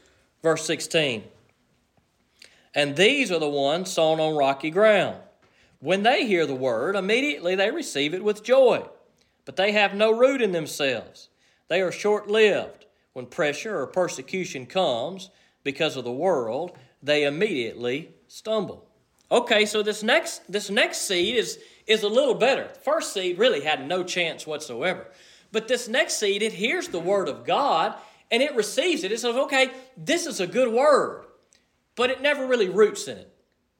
Verse 0.42 0.66
16. 0.66 1.24
And 2.74 2.96
these 2.96 3.32
are 3.32 3.40
the 3.40 3.48
ones 3.48 3.90
sown 3.90 4.20
on 4.20 4.36
rocky 4.36 4.68
ground. 4.68 5.16
When 5.82 6.04
they 6.04 6.28
hear 6.28 6.46
the 6.46 6.54
word, 6.54 6.94
immediately 6.94 7.56
they 7.56 7.72
receive 7.72 8.14
it 8.14 8.22
with 8.22 8.44
joy, 8.44 8.86
but 9.44 9.56
they 9.56 9.72
have 9.72 9.96
no 9.96 10.16
root 10.16 10.40
in 10.40 10.52
themselves. 10.52 11.28
They 11.66 11.82
are 11.82 11.90
short 11.90 12.28
lived. 12.28 12.86
When 13.14 13.26
pressure 13.26 13.76
or 13.76 13.88
persecution 13.88 14.66
comes 14.66 15.30
because 15.64 15.96
of 15.96 16.04
the 16.04 16.12
world, 16.12 16.78
they 17.02 17.24
immediately 17.24 18.14
stumble. 18.28 18.86
Okay, 19.28 19.66
so 19.66 19.82
this 19.82 20.04
next 20.04 20.42
this 20.50 20.70
next 20.70 20.98
seed 20.98 21.34
is 21.34 21.58
is 21.88 22.04
a 22.04 22.08
little 22.08 22.36
better. 22.36 22.70
The 22.72 22.78
first 22.78 23.12
seed 23.12 23.36
really 23.36 23.62
had 23.62 23.84
no 23.84 24.04
chance 24.04 24.46
whatsoever. 24.46 25.08
But 25.50 25.66
this 25.66 25.88
next 25.88 26.14
seed, 26.14 26.42
it 26.42 26.52
hears 26.52 26.86
the 26.86 27.00
word 27.00 27.28
of 27.28 27.44
God 27.44 27.96
and 28.30 28.40
it 28.40 28.54
receives 28.54 29.02
it. 29.02 29.10
It 29.10 29.18
says, 29.18 29.34
okay, 29.34 29.72
this 29.96 30.26
is 30.26 30.38
a 30.38 30.46
good 30.46 30.72
word, 30.72 31.24
but 31.96 32.08
it 32.08 32.22
never 32.22 32.46
really 32.46 32.68
roots 32.68 33.08
in 33.08 33.18
it. 33.18 33.32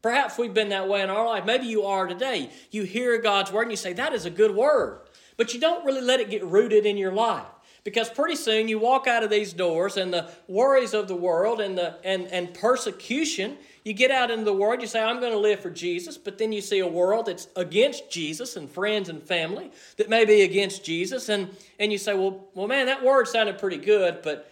Perhaps 0.03 0.37
we've 0.37 0.53
been 0.53 0.71
that 0.71 0.88
way 0.88 1.01
in 1.01 1.11
our 1.11 1.25
life. 1.25 1.45
Maybe 1.45 1.67
you 1.67 1.85
are 1.85 2.07
today. 2.07 2.51
You 2.73 2.83
hear 2.83 3.21
God's 3.21 3.53
word 3.53 3.62
and 3.62 3.71
you 3.71 3.77
say, 3.77 3.93
that 3.93 4.12
is 4.12 4.27
a 4.27 4.31
good 4.31 4.55
word. 4.55 5.01
But 5.37 5.55
you 5.55 5.61
don't 5.61 5.85
really 5.85 6.01
let 6.01 6.21
it 6.21 6.29
get 6.29 6.45
rooted 6.45 6.85
in 6.85 6.97
your 6.97 7.12
life. 7.12 7.47
Because 7.85 8.09
pretty 8.09 8.37
soon 8.37 8.69
you 8.69 8.79
walk 8.79 9.07
out 9.09 9.25
of 9.25 9.31
these 9.31 9.53
doors 9.53 9.97
and 9.97 10.12
the 10.12 10.31
worries 10.47 10.95
of 10.95 11.09
the 11.09 11.17
world 11.17 11.61
and, 11.61 11.77
the, 11.77 11.97
and, 12.05 12.27
and 12.29 12.55
persecution, 12.55 13.57
you 13.85 13.93
get 13.93 14.12
out 14.12 14.31
into 14.31 14.45
the 14.45 14.53
world, 14.53 14.81
you 14.81 14.87
say, 14.87 15.03
I'm 15.03 15.19
going 15.19 15.33
to 15.33 15.38
live 15.38 15.59
for 15.59 15.71
Jesus, 15.71 16.17
but 16.17 16.38
then 16.38 16.53
you 16.53 16.61
see 16.61 16.79
a 16.79 16.87
world 16.87 17.27
that's 17.27 17.49
against 17.57 18.09
Jesus 18.09 18.55
and 18.55 18.71
friends 18.71 19.09
and 19.09 19.21
family 19.21 19.73
that 19.97 20.09
may 20.09 20.25
be 20.25 20.43
against 20.43 20.85
Jesus, 20.85 21.29
and, 21.29 21.49
and 21.81 21.91
you 21.91 21.99
say, 21.99 22.15
well, 22.15 22.47
well, 22.55 22.69
man, 22.69 22.87
that 22.87 23.03
word 23.03 23.27
sounded 23.27 23.59
pretty 23.59 23.79
good, 23.79 24.23
but, 24.23 24.49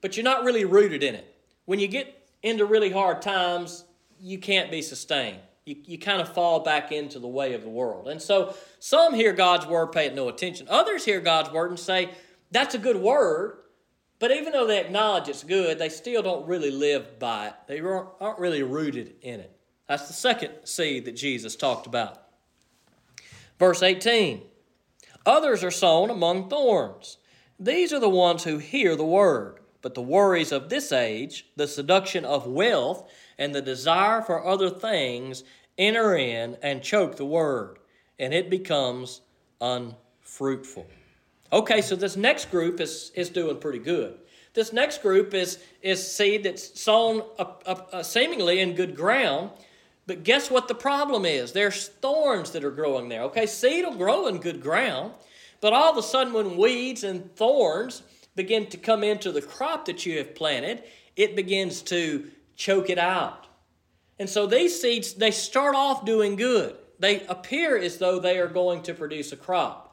but 0.00 0.16
you're 0.16 0.24
not 0.24 0.42
really 0.42 0.64
rooted 0.64 1.04
in 1.04 1.14
it. 1.14 1.32
When 1.66 1.78
you 1.78 1.86
get 1.86 2.26
into 2.42 2.64
really 2.64 2.90
hard 2.90 3.22
times, 3.22 3.84
you 4.24 4.38
can't 4.38 4.70
be 4.70 4.80
sustained. 4.80 5.38
You, 5.66 5.76
you 5.84 5.98
kind 5.98 6.22
of 6.22 6.32
fall 6.32 6.60
back 6.60 6.92
into 6.92 7.18
the 7.18 7.28
way 7.28 7.52
of 7.52 7.62
the 7.62 7.68
world. 7.68 8.08
And 8.08 8.20
so 8.22 8.54
some 8.78 9.12
hear 9.12 9.34
God's 9.34 9.66
word, 9.66 9.88
pay 9.88 10.06
it 10.06 10.14
no 10.14 10.30
attention. 10.30 10.66
Others 10.70 11.04
hear 11.04 11.20
God's 11.20 11.50
word 11.50 11.68
and 11.70 11.78
say, 11.78 12.10
that's 12.50 12.74
a 12.74 12.78
good 12.78 12.96
word, 12.96 13.58
but 14.18 14.30
even 14.30 14.54
though 14.54 14.66
they 14.66 14.80
acknowledge 14.80 15.28
it's 15.28 15.44
good, 15.44 15.78
they 15.78 15.90
still 15.90 16.22
don't 16.22 16.46
really 16.46 16.70
live 16.70 17.18
by 17.18 17.48
it. 17.48 17.54
They 17.66 17.80
aren't 17.80 18.38
really 18.38 18.62
rooted 18.62 19.16
in 19.20 19.40
it. 19.40 19.54
That's 19.86 20.06
the 20.06 20.14
second 20.14 20.52
seed 20.64 21.04
that 21.04 21.16
Jesus 21.16 21.54
talked 21.54 21.86
about. 21.86 22.22
Verse 23.58 23.82
18 23.82 24.42
Others 25.26 25.62
are 25.62 25.70
sown 25.70 26.08
among 26.08 26.48
thorns. 26.48 27.18
These 27.58 27.92
are 27.92 28.00
the 28.00 28.08
ones 28.08 28.44
who 28.44 28.56
hear 28.58 28.96
the 28.96 29.04
word, 29.04 29.60
but 29.82 29.94
the 29.94 30.02
worries 30.02 30.52
of 30.52 30.70
this 30.70 30.92
age, 30.92 31.46
the 31.56 31.68
seduction 31.68 32.24
of 32.24 32.46
wealth, 32.46 33.10
and 33.38 33.54
the 33.54 33.62
desire 33.62 34.22
for 34.22 34.44
other 34.44 34.70
things 34.70 35.44
enter 35.78 36.16
in 36.16 36.56
and 36.62 36.82
choke 36.82 37.16
the 37.16 37.24
word, 37.24 37.78
and 38.18 38.32
it 38.32 38.50
becomes 38.50 39.20
unfruitful. 39.60 40.86
Okay, 41.52 41.80
so 41.80 41.96
this 41.96 42.16
next 42.16 42.50
group 42.50 42.80
is, 42.80 43.12
is 43.14 43.28
doing 43.28 43.58
pretty 43.58 43.78
good. 43.78 44.18
This 44.54 44.72
next 44.72 45.02
group 45.02 45.34
is, 45.34 45.58
is 45.82 46.12
seed 46.12 46.44
that's 46.44 46.80
sown 46.80 47.22
uh, 47.38 48.02
seemingly 48.02 48.60
in 48.60 48.74
good 48.74 48.94
ground, 48.94 49.50
but 50.06 50.22
guess 50.22 50.50
what 50.50 50.68
the 50.68 50.74
problem 50.74 51.24
is? 51.24 51.52
There's 51.52 51.88
thorns 51.88 52.50
that 52.52 52.62
are 52.62 52.70
growing 52.70 53.08
there. 53.08 53.22
Okay, 53.22 53.46
seed 53.46 53.84
will 53.84 53.96
grow 53.96 54.26
in 54.28 54.38
good 54.38 54.60
ground, 54.60 55.12
but 55.60 55.72
all 55.72 55.90
of 55.90 55.96
a 55.96 56.02
sudden, 56.02 56.32
when 56.32 56.56
weeds 56.56 57.04
and 57.04 57.34
thorns 57.36 58.02
begin 58.36 58.66
to 58.66 58.76
come 58.76 59.02
into 59.02 59.32
the 59.32 59.42
crop 59.42 59.86
that 59.86 60.04
you 60.04 60.18
have 60.18 60.34
planted, 60.34 60.84
it 61.16 61.34
begins 61.34 61.82
to 61.82 62.30
choke 62.56 62.90
it 62.90 62.98
out. 62.98 63.46
And 64.18 64.28
so 64.28 64.46
these 64.46 64.80
seeds, 64.80 65.14
they 65.14 65.30
start 65.30 65.74
off 65.74 66.04
doing 66.04 66.36
good. 66.36 66.76
They 66.98 67.26
appear 67.26 67.76
as 67.76 67.98
though 67.98 68.18
they 68.18 68.38
are 68.38 68.48
going 68.48 68.82
to 68.82 68.94
produce 68.94 69.32
a 69.32 69.36
crop. 69.36 69.84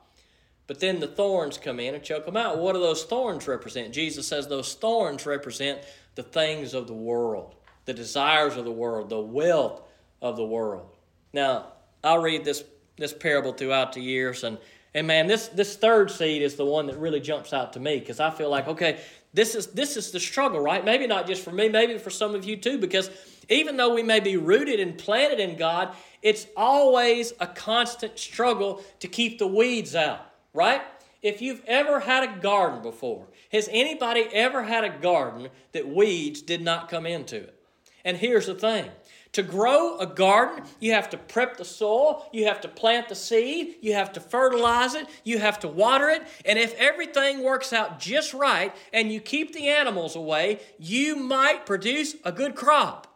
But 0.68 0.80
then 0.80 1.00
the 1.00 1.08
thorns 1.08 1.58
come 1.58 1.80
in 1.80 1.96
and 1.96 2.04
choke 2.04 2.26
them 2.26 2.38
out. 2.38 2.60
What 2.60 2.74
do 2.74 2.80
those 2.80 3.04
thorns 3.04 3.48
represent? 3.48 3.94
Jesus 3.94 4.28
says 4.28 4.48
those 4.48 4.74
thorns 4.76 5.26
represent 5.26 5.82
the 6.16 6.24
things 6.24 6.74
of 6.74 6.88
the 6.88 6.94
world, 6.94 7.56
the 7.86 7.94
desires 7.94 8.56
of 8.56 8.66
the 8.66 8.72
world, 8.72 9.10
the 9.10 9.20
wealth 9.20 9.82
of 10.22 10.38
the 10.38 10.46
world. 10.46 10.96
Now, 11.34 11.74
I'll 12.04 12.22
read 12.22 12.46
this, 12.46 12.64
this 12.98 13.14
parable 13.14 13.54
throughout 13.54 13.94
the 13.94 14.02
years, 14.02 14.44
and, 14.44 14.58
and 14.94 15.08
man, 15.08 15.28
this, 15.28 15.48
this 15.48 15.76
third 15.76 16.12
seed 16.12 16.42
is 16.42 16.56
the 16.56 16.66
one 16.66 16.88
that 16.88 16.98
really 16.98 17.20
jumps 17.20 17.54
out 17.54 17.74
to 17.74 17.80
me 17.80 18.00
because 18.00 18.20
I 18.20 18.30
feel 18.30 18.50
like, 18.50 18.68
okay, 18.68 19.00
this 19.34 19.56
is 19.56 19.68
this 19.68 19.98
is 19.98 20.12
the 20.12 20.20
struggle, 20.20 20.60
right? 20.60 20.84
Maybe 20.84 21.08
not 21.08 21.28
just 21.28 21.44
for 21.44 21.52
me, 21.52 21.70
maybe 21.70 21.98
for 21.98 22.10
some 22.10 22.36
of 22.36 22.44
you 22.44 22.58
too, 22.58 22.78
because 22.78 23.10
even 23.50 23.78
though 23.78 23.94
we 23.94 24.04
may 24.04 24.20
be 24.20 24.38
rooted 24.38 24.80
and 24.80 24.98
planted 24.98 25.40
in 25.40 25.58
God, 25.58 25.96
it's 26.22 26.48
always 26.56 27.34
a 27.40 27.48
constant 27.48 28.18
struggle 28.20 28.84
to 29.00 29.08
keep 29.08 29.40
the 29.40 29.48
weeds 29.48 29.96
out, 29.96 30.26
right? 30.54 30.82
If 31.22 31.42
you've 31.42 31.64
ever 31.66 32.00
had 32.00 32.24
a 32.24 32.42
garden 32.42 32.82
before, 32.82 33.28
has 33.52 33.70
anybody 33.72 34.28
ever 34.34 34.64
had 34.64 34.84
a 34.84 34.90
garden 34.90 35.50
that 35.72 35.88
weeds 35.88 36.42
did 36.42 36.62
not 36.62 36.90
come 36.90 37.06
into 37.06 37.38
it? 37.38 37.56
And 38.04 38.18
here's 38.18 38.48
the 38.48 38.56
thing 38.56 38.90
To 39.34 39.44
grow 39.44 39.98
a 39.98 40.06
garden, 40.06 40.66
you 40.82 40.92
have 40.92 41.10
to 41.12 41.18
prep 41.18 41.56
the 41.56 41.64
soil, 41.64 42.28
you 42.34 42.46
have 42.46 42.60
to 42.62 42.68
plant 42.68 43.08
the 43.08 43.16
seed, 43.16 43.76
you 43.82 43.94
have 43.94 44.12
to 44.14 44.20
fertilize 44.20 44.94
it, 44.94 45.08
you 45.24 45.40
have 45.40 45.58
to 45.60 45.70
water 45.70 46.10
it, 46.10 46.24
and 46.44 46.60
if 46.60 46.74
everything 46.76 47.42
works 47.42 47.72
out 47.72 47.98
just 47.98 48.34
right 48.34 48.76
and 48.92 49.12
you 49.12 49.22
keep 49.22 49.54
the 49.54 49.70
animals 49.70 50.18
away, 50.18 50.60
you 50.78 51.16
might 51.16 51.66
produce 51.66 52.16
a 52.26 52.32
good 52.34 52.56
crop. 52.56 53.08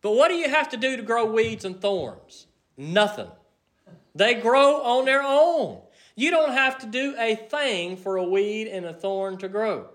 But 0.00 0.12
what 0.12 0.28
do 0.28 0.34
you 0.34 0.48
have 0.48 0.70
to 0.70 0.78
do 0.78 0.96
to 0.96 1.02
grow 1.02 1.26
weeds 1.26 1.66
and 1.66 1.78
thorns? 1.80 2.46
Nothing. 2.76 3.30
They 4.14 4.34
grow 4.34 4.82
on 4.82 5.04
their 5.04 5.22
own. 5.22 5.82
You 6.16 6.30
don't 6.30 6.52
have 6.52 6.78
to 6.78 6.86
do 6.86 7.14
a 7.18 7.34
thing 7.34 7.96
for 7.96 8.16
a 8.16 8.24
weed 8.24 8.68
and 8.68 8.86
a 8.86 8.94
thorn 8.94 9.36
to 9.38 9.48
grow. 9.48 9.88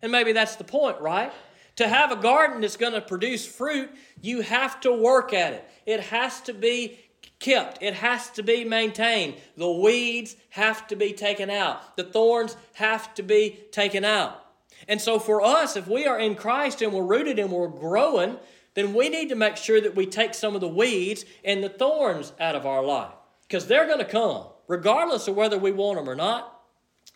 And 0.00 0.12
maybe 0.12 0.32
that's 0.32 0.56
the 0.56 0.64
point, 0.64 1.00
right? 1.00 1.32
To 1.76 1.88
have 1.88 2.10
a 2.10 2.16
garden 2.16 2.62
that's 2.62 2.76
going 2.76 2.94
to 2.94 3.00
produce 3.00 3.46
fruit, 3.46 3.90
you 4.20 4.40
have 4.40 4.80
to 4.80 4.92
work 4.92 5.32
at 5.32 5.52
it. 5.52 5.68
It 5.84 6.00
has 6.00 6.40
to 6.42 6.54
be 6.54 6.98
kept, 7.38 7.82
it 7.82 7.94
has 7.94 8.30
to 8.30 8.42
be 8.42 8.64
maintained. 8.64 9.34
The 9.56 9.70
weeds 9.70 10.36
have 10.50 10.86
to 10.88 10.96
be 10.96 11.12
taken 11.12 11.50
out, 11.50 11.96
the 11.96 12.04
thorns 12.04 12.56
have 12.74 13.14
to 13.14 13.22
be 13.22 13.60
taken 13.72 14.04
out. 14.04 14.42
And 14.88 15.00
so, 15.00 15.18
for 15.18 15.42
us, 15.42 15.76
if 15.76 15.88
we 15.88 16.06
are 16.06 16.18
in 16.18 16.34
Christ 16.34 16.82
and 16.82 16.92
we're 16.92 17.02
rooted 17.02 17.38
and 17.38 17.50
we're 17.50 17.68
growing, 17.68 18.38
then 18.74 18.94
we 18.94 19.08
need 19.08 19.30
to 19.30 19.34
make 19.34 19.56
sure 19.56 19.80
that 19.80 19.96
we 19.96 20.06
take 20.06 20.34
some 20.34 20.54
of 20.54 20.60
the 20.60 20.68
weeds 20.68 21.24
and 21.44 21.64
the 21.64 21.68
thorns 21.68 22.32
out 22.38 22.54
of 22.54 22.66
our 22.66 22.84
life 22.84 23.12
because 23.48 23.66
they're 23.66 23.86
going 23.86 23.98
to 23.98 24.04
come, 24.04 24.44
regardless 24.68 25.28
of 25.28 25.34
whether 25.34 25.58
we 25.58 25.72
want 25.72 25.98
them 25.98 26.08
or 26.08 26.14
not. 26.14 26.52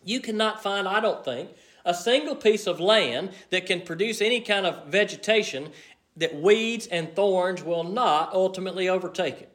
You 0.03 0.19
cannot 0.19 0.63
find, 0.63 0.87
I 0.87 0.99
don't 0.99 1.23
think, 1.23 1.51
a 1.85 1.93
single 1.93 2.35
piece 2.35 2.67
of 2.67 2.79
land 2.79 3.31
that 3.49 3.65
can 3.65 3.81
produce 3.81 4.21
any 4.21 4.41
kind 4.41 4.65
of 4.65 4.87
vegetation 4.87 5.71
that 6.17 6.35
weeds 6.35 6.87
and 6.87 7.15
thorns 7.15 7.63
will 7.63 7.83
not 7.83 8.33
ultimately 8.33 8.89
overtake 8.89 9.41
it. 9.41 9.51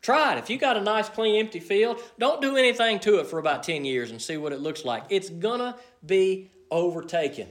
Try 0.00 0.34
it. 0.34 0.38
If 0.38 0.50
you 0.50 0.58
got 0.58 0.76
a 0.76 0.80
nice, 0.80 1.08
clean, 1.08 1.34
empty 1.34 1.58
field, 1.58 2.00
don't 2.18 2.40
do 2.40 2.56
anything 2.56 3.00
to 3.00 3.18
it 3.18 3.26
for 3.26 3.38
about 3.38 3.64
10 3.64 3.84
years 3.84 4.10
and 4.10 4.22
see 4.22 4.36
what 4.36 4.52
it 4.52 4.60
looks 4.60 4.84
like. 4.84 5.04
It's 5.08 5.28
to 5.28 5.74
be 6.04 6.50
overtaken. 6.70 7.48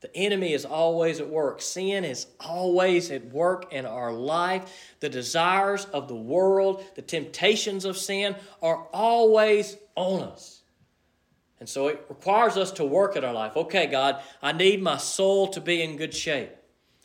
The 0.00 0.16
enemy 0.16 0.52
is 0.52 0.64
always 0.64 1.20
at 1.20 1.28
work. 1.28 1.62
Sin 1.62 2.04
is 2.04 2.26
always 2.40 3.10
at 3.10 3.26
work 3.26 3.72
in 3.72 3.86
our 3.86 4.12
life. 4.12 4.96
The 4.98 5.08
desires 5.08 5.84
of 5.92 6.08
the 6.08 6.16
world, 6.16 6.82
the 6.96 7.02
temptations 7.02 7.84
of 7.84 7.96
sin 7.96 8.34
are 8.60 8.86
always 8.92 9.76
on 9.94 10.22
us. 10.22 10.61
And 11.62 11.68
so 11.68 11.86
it 11.86 12.04
requires 12.08 12.56
us 12.56 12.72
to 12.72 12.84
work 12.84 13.16
at 13.16 13.22
our 13.22 13.32
life. 13.32 13.56
Okay, 13.56 13.86
God, 13.86 14.20
I 14.42 14.50
need 14.50 14.82
my 14.82 14.96
soul 14.96 15.46
to 15.46 15.60
be 15.60 15.80
in 15.80 15.96
good 15.96 16.12
shape. 16.12 16.50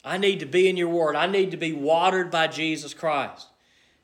I 0.03 0.17
need 0.17 0.39
to 0.39 0.47
be 0.47 0.67
in 0.67 0.77
your 0.77 0.89
word. 0.89 1.15
I 1.15 1.27
need 1.27 1.51
to 1.51 1.57
be 1.57 1.73
watered 1.73 2.31
by 2.31 2.47
Jesus 2.47 2.91
Christ. 2.95 3.49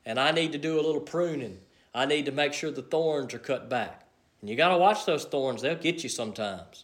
And 0.05 0.19
I 0.19 0.29
need 0.29 0.51
to 0.51 0.59
do 0.59 0.79
a 0.79 0.85
little 0.85 1.01
pruning. 1.01 1.57
I 1.91 2.05
need 2.05 2.27
to 2.27 2.31
make 2.31 2.53
sure 2.53 2.69
the 2.69 2.83
thorns 2.83 3.33
are 3.33 3.39
cut 3.39 3.67
back. 3.67 4.05
And 4.41 4.49
you 4.49 4.55
got 4.55 4.69
to 4.69 4.77
watch 4.77 5.07
those 5.07 5.25
thorns, 5.25 5.63
they'll 5.63 5.73
get 5.73 6.03
you 6.03 6.09
sometimes. 6.09 6.83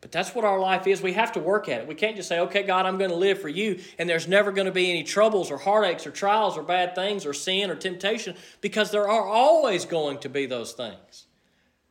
But 0.00 0.10
that's 0.10 0.34
what 0.34 0.46
our 0.46 0.58
life 0.58 0.86
is. 0.86 1.02
We 1.02 1.12
have 1.12 1.32
to 1.32 1.38
work 1.38 1.68
at 1.68 1.82
it. 1.82 1.86
We 1.86 1.94
can't 1.94 2.16
just 2.16 2.30
say, 2.30 2.40
okay, 2.40 2.62
God, 2.62 2.86
I'm 2.86 2.96
going 2.96 3.10
to 3.10 3.16
live 3.16 3.42
for 3.42 3.50
you, 3.50 3.78
and 3.98 4.08
there's 4.08 4.26
never 4.26 4.52
going 4.52 4.68
to 4.68 4.72
be 4.72 4.88
any 4.88 5.04
troubles 5.04 5.50
or 5.50 5.58
heartaches 5.58 6.06
or 6.06 6.12
trials 6.12 6.56
or 6.56 6.62
bad 6.62 6.94
things 6.94 7.26
or 7.26 7.34
sin 7.34 7.68
or 7.68 7.74
temptation 7.74 8.36
because 8.62 8.90
there 8.90 9.06
are 9.06 9.26
always 9.26 9.84
going 9.84 10.16
to 10.20 10.30
be 10.30 10.46
those 10.46 10.72
things 10.72 11.26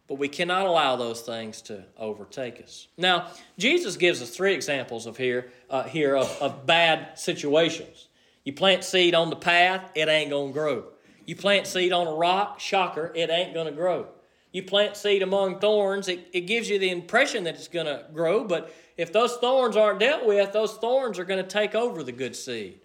but 0.09 0.17
we 0.17 0.27
cannot 0.27 0.65
allow 0.65 0.95
those 0.95 1.21
things 1.21 1.61
to 1.61 1.85
overtake 1.95 2.59
us. 2.59 2.87
Now, 2.97 3.27
Jesus 3.59 3.95
gives 3.95 4.23
us 4.23 4.31
three 4.31 4.55
examples 4.55 5.05
of 5.05 5.15
here, 5.17 5.51
uh, 5.69 5.83
here 5.83 6.17
of, 6.17 6.35
of 6.41 6.65
bad 6.65 7.17
situations. 7.19 8.07
You 8.43 8.53
plant 8.53 8.83
seed 8.83 9.13
on 9.13 9.29
the 9.29 9.35
path, 9.35 9.91
it 9.93 10.09
ain't 10.09 10.31
to 10.31 10.51
grow. 10.51 10.85
You 11.27 11.35
plant 11.35 11.67
seed 11.67 11.93
on 11.93 12.07
a 12.07 12.13
rock, 12.13 12.59
shocker, 12.59 13.11
it 13.13 13.29
ain't 13.29 13.53
to 13.67 13.71
grow. 13.71 14.07
You 14.51 14.63
plant 14.63 14.97
seed 14.97 15.21
among 15.21 15.59
thorns, 15.59 16.07
it, 16.07 16.27
it 16.33 16.41
gives 16.41 16.71
you 16.71 16.79
the 16.79 16.89
impression 16.89 17.43
that 17.43 17.53
it's 17.53 17.67
to 17.85 18.07
grow, 18.11 18.43
but 18.43 18.73
if 18.97 19.13
those 19.13 19.37
thorns 19.37 19.77
aren't 19.77 19.99
dealt 19.99 20.25
with, 20.25 20.51
those 20.53 20.73
thorns 20.73 21.19
are 21.19 21.25
to 21.43 21.47
take 21.47 21.75
over 21.75 22.01
the 22.01 22.11
good 22.11 22.35
seed. 22.35 22.79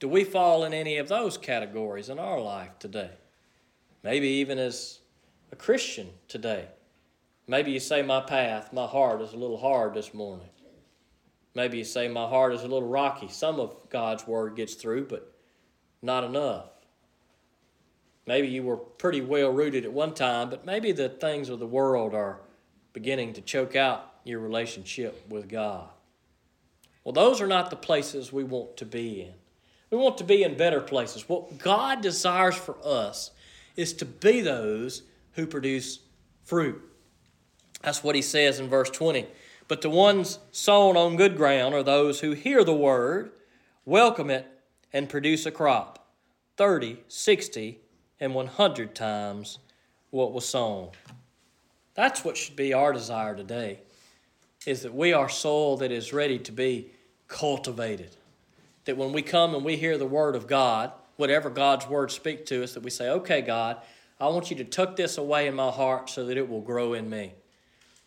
Do 0.00 0.08
we 0.08 0.24
fall 0.24 0.64
in 0.64 0.72
any 0.72 0.96
of 0.96 1.08
those 1.08 1.36
categories 1.36 2.08
in 2.08 2.18
our 2.18 2.40
life 2.40 2.78
today? 2.78 3.10
Maybe 4.02 4.28
even 4.28 4.58
as 4.58 5.00
a 5.52 5.56
Christian 5.56 6.08
today. 6.28 6.68
Maybe 7.46 7.70
you 7.70 7.80
say, 7.80 8.02
My 8.02 8.20
path, 8.20 8.72
my 8.72 8.86
heart 8.86 9.20
is 9.22 9.32
a 9.32 9.36
little 9.36 9.58
hard 9.58 9.94
this 9.94 10.12
morning. 10.12 10.48
Maybe 11.54 11.78
you 11.78 11.84
say, 11.84 12.08
My 12.08 12.28
heart 12.28 12.54
is 12.54 12.62
a 12.62 12.68
little 12.68 12.88
rocky. 12.88 13.28
Some 13.28 13.60
of 13.60 13.76
God's 13.88 14.26
word 14.26 14.56
gets 14.56 14.74
through, 14.74 15.06
but 15.06 15.32
not 16.02 16.24
enough. 16.24 16.70
Maybe 18.26 18.48
you 18.48 18.64
were 18.64 18.76
pretty 18.76 19.20
well 19.20 19.52
rooted 19.52 19.84
at 19.84 19.92
one 19.92 20.12
time, 20.12 20.50
but 20.50 20.66
maybe 20.66 20.92
the 20.92 21.08
things 21.08 21.48
of 21.48 21.60
the 21.60 21.66
world 21.66 22.14
are 22.14 22.40
beginning 22.92 23.34
to 23.34 23.40
choke 23.40 23.76
out 23.76 24.14
your 24.24 24.40
relationship 24.40 25.24
with 25.28 25.48
God. 25.48 25.88
Well, 27.04 27.12
those 27.12 27.40
are 27.40 27.46
not 27.46 27.70
the 27.70 27.76
places 27.76 28.32
we 28.32 28.42
want 28.42 28.76
to 28.78 28.84
be 28.84 29.22
in. 29.22 29.34
We 29.90 29.98
want 29.98 30.18
to 30.18 30.24
be 30.24 30.42
in 30.42 30.56
better 30.56 30.80
places. 30.80 31.28
What 31.28 31.58
God 31.58 32.00
desires 32.00 32.56
for 32.56 32.76
us 32.84 33.30
is 33.76 33.92
to 33.94 34.04
be 34.04 34.40
those 34.40 35.02
who 35.36 35.46
produce 35.46 36.00
fruit. 36.44 36.82
That's 37.82 38.02
what 38.02 38.14
he 38.14 38.22
says 38.22 38.58
in 38.58 38.68
verse 38.68 38.90
20. 38.90 39.26
But 39.68 39.82
the 39.82 39.90
ones 39.90 40.38
sown 40.50 40.96
on 40.96 41.16
good 41.16 41.36
ground 41.36 41.74
are 41.74 41.82
those 41.82 42.20
who 42.20 42.32
hear 42.32 42.64
the 42.64 42.74
word, 42.74 43.32
welcome 43.84 44.30
it, 44.30 44.46
and 44.92 45.08
produce 45.08 45.46
a 45.46 45.50
crop 45.50 46.08
30, 46.56 46.98
60, 47.08 47.78
and 48.18 48.34
100 48.34 48.94
times 48.94 49.58
what 50.10 50.32
was 50.32 50.48
sown. 50.48 50.90
That's 51.94 52.24
what 52.24 52.36
should 52.36 52.56
be 52.56 52.72
our 52.72 52.92
desire 52.92 53.34
today 53.34 53.80
is 54.66 54.82
that 54.82 54.94
we 54.94 55.12
are 55.12 55.28
soil 55.28 55.76
that 55.76 55.92
is 55.92 56.12
ready 56.12 56.38
to 56.40 56.52
be 56.52 56.90
cultivated. 57.28 58.16
That 58.84 58.96
when 58.96 59.12
we 59.12 59.22
come 59.22 59.54
and 59.54 59.64
we 59.64 59.76
hear 59.76 59.96
the 59.96 60.06
word 60.06 60.34
of 60.34 60.46
God, 60.46 60.92
whatever 61.16 61.50
God's 61.50 61.86
word 61.86 62.10
speak 62.10 62.46
to 62.46 62.64
us, 62.64 62.74
that 62.74 62.82
we 62.82 62.90
say, 62.90 63.08
okay, 63.10 63.42
God, 63.42 63.78
I 64.18 64.28
want 64.28 64.50
you 64.50 64.56
to 64.56 64.64
tuck 64.64 64.96
this 64.96 65.18
away 65.18 65.46
in 65.46 65.54
my 65.54 65.70
heart 65.70 66.08
so 66.08 66.24
that 66.26 66.36
it 66.36 66.48
will 66.48 66.62
grow 66.62 66.94
in 66.94 67.10
me. 67.10 67.34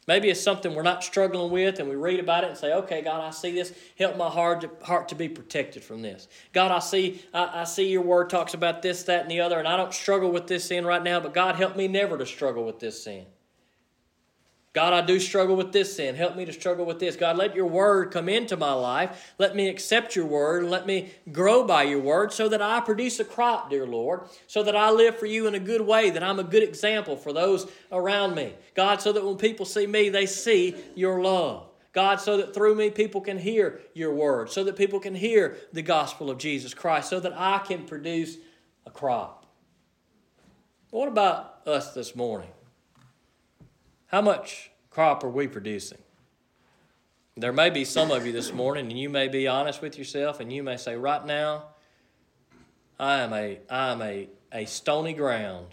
Maybe 0.08 0.32
it's 0.32 0.42
something 0.42 0.74
we're 0.74 0.82
not 0.82 1.04
struggling 1.04 1.52
with, 1.52 1.80
and 1.80 1.88
we 1.88 1.96
read 1.96 2.20
about 2.20 2.44
it 2.44 2.50
and 2.50 2.58
say, 2.58 2.74
"Okay, 2.74 3.04
God, 3.04 3.22
I 3.22 3.30
see 3.30 3.52
this. 3.52 3.74
Help 4.00 4.18
my 4.18 4.28
heart 4.28 4.62
to, 4.62 4.72
heart 4.84 5.08
to 5.10 5.16
be 5.16 5.30
protected 5.30 5.84
from 5.84 6.02
this." 6.02 6.28
God, 6.52 6.72
I 6.72 6.80
see, 6.80 7.22
I, 7.32 7.62
I 7.62 7.64
see 7.66 7.92
Your 7.92 8.02
Word 8.02 8.28
talks 8.28 8.56
about 8.56 8.82
this, 8.82 9.04
that, 9.04 9.22
and 9.22 9.30
the 9.30 9.42
other, 9.42 9.60
and 9.60 9.68
I 9.68 9.78
don't 9.78 9.94
struggle 9.94 10.32
with 10.32 10.48
this 10.48 10.66
sin 10.66 10.84
right 10.84 11.04
now. 11.04 11.20
But 11.20 11.36
God, 11.36 11.58
help 11.58 11.76
me 11.76 11.88
never 11.88 12.18
to 12.18 12.26
struggle 12.26 12.66
with 12.66 12.80
this 12.80 13.04
sin. 13.04 13.28
God, 14.72 14.94
I 14.94 15.02
do 15.02 15.20
struggle 15.20 15.56
with 15.56 15.72
this 15.72 15.96
sin. 15.96 16.14
Help 16.14 16.36
me 16.36 16.46
to 16.46 16.54
struggle 16.54 16.86
with 16.86 17.00
this. 17.00 17.16
God, 17.16 17.38
let 17.38 17.56
your 17.56 17.66
word 17.66 18.12
come 18.12 18.30
into 18.30 18.56
my 18.56 18.74
life. 18.74 19.34
Let 19.40 19.56
me 19.56 19.68
accept 19.68 20.16
your 20.16 20.28
word. 20.28 20.64
Let 20.64 20.86
me 20.86 21.12
grow 21.32 21.64
by 21.64 21.84
your 21.84 22.00
word 22.00 22.32
so 22.32 22.48
that 22.50 22.62
I 22.62 22.80
produce 22.82 23.20
a 23.20 23.26
crop, 23.26 23.72
dear 23.72 23.88
Lord, 23.88 24.30
so 24.46 24.62
that 24.62 24.76
I 24.76 24.92
live 24.92 25.18
for 25.18 25.26
you 25.26 25.48
in 25.48 25.56
a 25.56 25.60
good 25.60 25.82
way, 25.82 26.12
that 26.12 26.22
I'm 26.22 26.38
a 26.38 26.44
good 26.44 26.62
example 26.62 27.16
for 27.16 27.34
those 27.34 27.70
around 27.92 28.36
me. 28.36 28.54
God, 28.76 29.02
so 29.02 29.12
that 29.12 29.26
when 29.26 29.38
people 29.38 29.66
see 29.66 29.88
me, 29.88 30.10
they 30.10 30.28
see 30.28 30.76
your 30.94 31.20
love. 31.20 31.66
God, 31.92 32.22
so 32.22 32.38
that 32.38 32.54
through 32.54 32.76
me 32.76 32.92
people 32.92 33.22
can 33.22 33.40
hear 33.40 33.80
your 33.96 34.14
word, 34.14 34.52
so 34.52 34.64
that 34.66 34.76
people 34.76 35.00
can 35.00 35.16
hear 35.16 35.58
the 35.74 35.82
gospel 35.82 36.30
of 36.30 36.38
Jesus 36.38 36.76
Christ, 36.76 37.10
so 37.10 37.20
that 37.20 37.34
I 37.36 37.58
can 37.58 37.86
produce 37.86 38.38
a 38.86 38.92
crop. 38.92 39.48
What 40.92 41.08
about 41.08 41.62
us 41.66 41.96
this 41.96 42.16
morning? 42.16 42.50
How 44.10 44.22
much 44.22 44.72
crop 44.90 45.24
are 45.24 45.30
we 45.30 45.48
producing? 45.48 46.00
There 47.38 47.54
may 47.54 47.70
be 47.70 47.86
some 47.86 48.10
of 48.10 48.26
you 48.26 48.32
this 48.32 48.52
morning, 48.52 48.90
and 48.90 49.00
you 49.00 49.08
may 49.08 49.28
be 49.28 49.48
honest 49.48 49.84
with 49.84 49.98
yourself, 49.98 50.40
and 50.40 50.52
you 50.52 50.64
may 50.64 50.78
say, 50.78 50.96
Right 50.96 51.24
now, 51.24 51.66
I 53.00 53.20
am 53.20 53.34
a, 53.34 53.60
I 53.70 53.92
am 53.92 54.02
a, 54.02 54.28
a 54.52 54.66
stony 54.66 55.14
ground. 55.14 55.68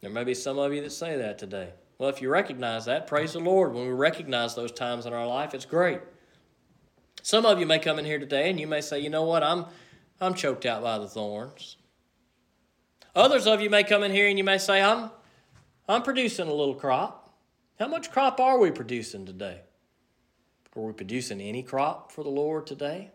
There 0.00 0.10
may 0.10 0.24
be 0.24 0.34
some 0.34 0.58
of 0.58 0.72
you 0.72 0.80
that 0.80 0.90
say 0.90 1.18
that 1.18 1.38
today. 1.38 1.70
Well, 1.98 2.08
if 2.08 2.22
you 2.22 2.30
recognize 2.30 2.86
that, 2.86 3.06
praise 3.06 3.34
the 3.34 3.40
Lord. 3.40 3.74
When 3.74 3.86
we 3.86 3.92
recognize 3.92 4.54
those 4.54 4.72
times 4.72 5.04
in 5.04 5.12
our 5.12 5.26
life, 5.26 5.52
it's 5.52 5.66
great. 5.66 6.00
Some 7.22 7.44
of 7.44 7.60
you 7.60 7.66
may 7.66 7.78
come 7.78 7.98
in 7.98 8.04
here 8.04 8.18
today 8.18 8.48
and 8.48 8.58
you 8.58 8.66
may 8.66 8.80
say, 8.80 9.00
you 9.00 9.10
know 9.10 9.24
what, 9.24 9.42
I'm, 9.42 9.66
I'm 10.20 10.34
choked 10.34 10.64
out 10.64 10.82
by 10.82 10.98
the 10.98 11.08
thorns. 11.08 11.76
Others 13.14 13.46
of 13.48 13.60
you 13.60 13.68
may 13.68 13.82
come 13.82 14.04
in 14.04 14.12
here 14.12 14.28
and 14.28 14.38
you 14.38 14.44
may 14.44 14.58
say, 14.58 14.80
I'm, 14.80 15.10
I'm 15.88 16.02
producing 16.02 16.48
a 16.48 16.52
little 16.52 16.74
crop. 16.74 17.34
How 17.78 17.88
much 17.88 18.10
crop 18.10 18.40
are 18.40 18.58
we 18.58 18.70
producing 18.70 19.24
today? 19.24 19.62
Are 20.76 20.82
we 20.82 20.92
producing 20.92 21.40
any 21.40 21.62
crop 21.62 22.12
for 22.12 22.22
the 22.22 22.30
Lord 22.30 22.66
today? 22.66 23.10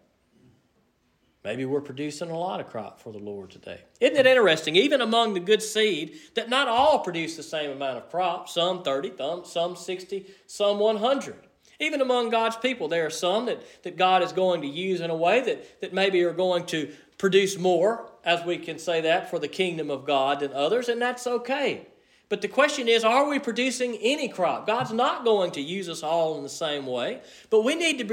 Maybe 1.44 1.66
we're 1.66 1.82
producing 1.82 2.32
a 2.32 2.38
lot 2.38 2.62
of 2.62 2.70
crop 2.70 3.00
for 3.00 3.12
the 3.12 3.20
Lord 3.20 3.52
today. 3.52 3.82
Isn't 4.00 4.18
it 4.18 4.26
interesting, 4.26 4.76
even 4.76 5.02
among 5.02 5.34
the 5.34 5.40
good 5.40 5.62
seed, 5.62 6.18
that 6.36 6.50
not 6.50 6.68
all 6.68 7.00
produce 7.00 7.36
the 7.36 7.44
same 7.44 7.70
amount 7.70 7.98
of 7.98 8.10
crop, 8.10 8.48
some 8.50 8.82
30, 8.82 9.14
some 9.44 9.76
60, 9.76 10.26
some 10.48 10.80
100. 10.80 11.36
Even 11.80 12.02
among 12.02 12.30
God's 12.30 12.56
people, 12.56 12.88
there 12.88 13.06
are 13.06 13.12
some 13.12 13.46
that, 13.48 13.84
that 13.84 13.98
God 13.98 14.24
is 14.24 14.32
going 14.32 14.62
to 14.62 14.68
use 14.68 15.02
in 15.02 15.10
a 15.10 15.16
way 15.16 15.42
that, 15.42 15.82
that 15.82 15.94
maybe 15.94 16.24
are 16.24 16.34
going 16.34 16.66
to 16.68 16.94
produce 17.18 17.58
more, 17.58 18.10
as 18.24 18.46
we 18.46 18.58
can 18.58 18.80
say 18.80 19.02
that, 19.02 19.30
for 19.30 19.38
the 19.38 19.48
kingdom 19.50 19.92
of 19.92 20.06
God 20.06 20.40
than 20.40 20.54
others, 20.54 20.88
and 20.88 21.02
that's 21.02 21.28
okay. 21.28 21.88
But 22.34 22.42
the 22.42 22.48
question 22.48 22.88
is, 22.88 23.04
are 23.04 23.30
we 23.30 23.38
producing 23.38 23.96
any 24.02 24.28
crop? 24.28 24.66
God's 24.66 24.92
not 24.92 25.24
going 25.24 25.52
to 25.52 25.62
use 25.62 25.88
us 25.88 26.02
all 26.02 26.36
in 26.38 26.42
the 26.42 26.50
same 26.50 26.88
way, 26.88 27.22
but 27.52 27.62
we 27.62 27.76
need 27.76 28.00
to 28.00 28.06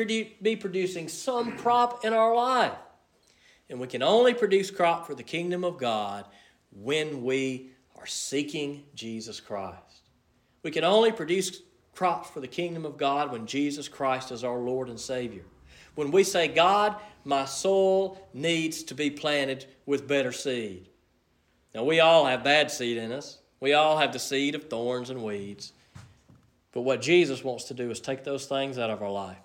be 0.42 0.56
producing 0.56 1.09
some 1.09 1.56
crop 1.56 2.04
in 2.04 2.12
our 2.12 2.35
life. 2.35 2.76
And 3.70 3.80
we 3.80 3.87
can 3.87 4.02
only 4.02 4.35
produce 4.35 4.70
crop 4.70 5.06
for 5.06 5.14
the 5.14 5.22
kingdom 5.22 5.64
of 5.64 5.78
God 5.78 6.26
when 6.70 7.24
we 7.24 7.70
are 7.98 8.06
seeking 8.06 8.85
Jesus 8.94 9.40
Christ. 9.40 10.11
We 10.62 10.70
can 10.70 10.85
only 10.85 11.12
produce 11.12 11.62
crops 11.94 12.28
for 12.28 12.40
the 12.40 12.46
kingdom 12.46 12.85
of 12.85 12.98
God 12.98 13.33
when 13.33 13.46
Jesus 13.46 13.88
Christ 13.88 14.33
is 14.33 14.44
our 14.44 14.59
Lord 14.59 14.90
and 14.90 15.00
Savior. 15.00 15.46
When 15.94 16.11
we 16.11 16.24
say, 16.24 16.46
God, 16.46 16.96
my 17.24 17.46
soul 17.46 18.28
needs 18.35 18.83
to 18.83 18.94
be 18.94 19.09
planted 19.09 19.64
with 19.87 20.06
better 20.06 20.30
seed. 20.30 20.90
Now, 21.74 21.85
we 21.85 22.00
all 22.00 22.26
have 22.26 22.44
bad 22.44 22.70
seed 22.70 22.98
in 22.98 23.12
us. 23.12 23.38
We 23.61 23.75
all 23.75 23.99
have 23.99 24.12
the 24.12 24.18
seed 24.18 24.55
of 24.55 24.64
thorns 24.64 25.11
and 25.11 25.23
weeds. 25.23 25.73
But 26.73 26.83
what 26.83 27.03
Jesus 27.03 27.44
wants 27.44 27.64
to 27.64 27.75
do 27.75 27.90
is 27.90 28.01
take 28.01 28.25
those 28.25 28.46
things 28.46 28.79
out 28.79 28.90
of 28.90 29.03
our 29.03 29.11
life. 29.11 29.38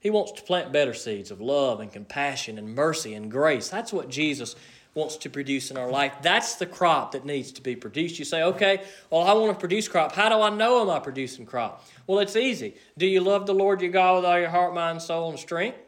He 0.00 0.10
wants 0.10 0.32
to 0.32 0.42
plant 0.42 0.72
better 0.72 0.94
seeds 0.94 1.30
of 1.30 1.40
love 1.40 1.80
and 1.80 1.92
compassion 1.92 2.56
and 2.56 2.74
mercy 2.74 3.14
and 3.14 3.30
grace. 3.30 3.68
That's 3.68 3.92
what 3.92 4.08
Jesus 4.08 4.54
wants 4.94 5.16
to 5.16 5.30
produce 5.30 5.70
in 5.70 5.76
our 5.76 5.90
life. 5.90 6.12
That's 6.22 6.54
the 6.54 6.66
crop 6.66 7.12
that 7.12 7.24
needs 7.24 7.52
to 7.52 7.62
be 7.62 7.76
produced. 7.76 8.18
You 8.18 8.24
say, 8.24 8.42
okay, 8.42 8.82
well, 9.10 9.22
I 9.22 9.32
want 9.32 9.52
to 9.52 9.58
produce 9.58 9.88
crop. 9.88 10.12
How 10.12 10.28
do 10.28 10.40
I 10.40 10.50
know 10.50 10.80
am 10.80 10.90
I 10.90 10.98
producing 11.00 11.46
crop? 11.46 11.84
Well, 12.06 12.20
it's 12.20 12.36
easy. 12.36 12.74
Do 12.96 13.06
you 13.06 13.20
love 13.20 13.46
the 13.46 13.54
Lord 13.54 13.80
your 13.80 13.90
God 13.90 14.16
with 14.16 14.24
all 14.24 14.38
your 14.38 14.48
heart, 14.48 14.74
mind, 14.74 15.02
soul, 15.02 15.30
and 15.30 15.38
strength? 15.38 15.78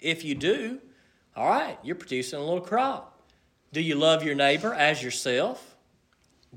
If 0.00 0.24
you 0.24 0.34
do, 0.34 0.80
all 1.36 1.48
right, 1.48 1.78
you're 1.82 1.96
producing 1.96 2.38
a 2.38 2.42
little 2.42 2.60
crop. 2.60 3.20
Do 3.72 3.80
you 3.80 3.94
love 3.94 4.22
your 4.24 4.34
neighbor 4.34 4.74
as 4.74 5.02
yourself? 5.02 5.71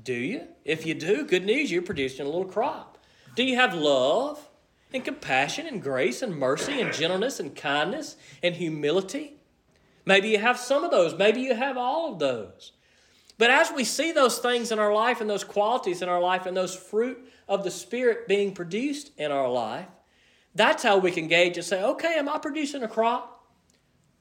Do 0.02 0.14
you? 0.14 0.48
If 0.64 0.84
you 0.84 0.94
do, 0.94 1.24
good 1.24 1.44
news, 1.44 1.70
you're 1.70 1.82
producing 1.82 2.26
a 2.26 2.28
little 2.28 2.44
crop. 2.44 2.98
Do 3.34 3.42
you 3.42 3.56
have 3.56 3.74
love 3.74 4.48
and 4.92 5.04
compassion 5.04 5.66
and 5.66 5.82
grace 5.82 6.22
and 6.22 6.36
mercy 6.36 6.80
and 6.80 6.92
gentleness 6.92 7.40
and 7.40 7.54
kindness 7.54 8.16
and 8.42 8.54
humility? 8.54 9.36
Maybe 10.04 10.28
you 10.28 10.38
have 10.38 10.58
some 10.58 10.84
of 10.84 10.90
those. 10.90 11.16
Maybe 11.18 11.40
you 11.40 11.54
have 11.54 11.76
all 11.76 12.12
of 12.12 12.18
those. 12.18 12.72
But 13.38 13.50
as 13.50 13.70
we 13.70 13.84
see 13.84 14.12
those 14.12 14.38
things 14.38 14.72
in 14.72 14.78
our 14.78 14.94
life 14.94 15.20
and 15.20 15.28
those 15.28 15.44
qualities 15.44 16.00
in 16.00 16.08
our 16.08 16.20
life 16.20 16.46
and 16.46 16.56
those 16.56 16.74
fruit 16.74 17.18
of 17.48 17.64
the 17.64 17.70
Spirit 17.70 18.28
being 18.28 18.52
produced 18.52 19.10
in 19.18 19.30
our 19.30 19.50
life, 19.50 19.86
that's 20.54 20.82
how 20.82 20.96
we 20.98 21.10
can 21.10 21.28
gauge 21.28 21.56
and 21.58 21.66
say, 21.66 21.82
okay, 21.82 22.14
am 22.16 22.28
I 22.28 22.38
producing 22.38 22.82
a 22.82 22.88
crop? 22.88 23.35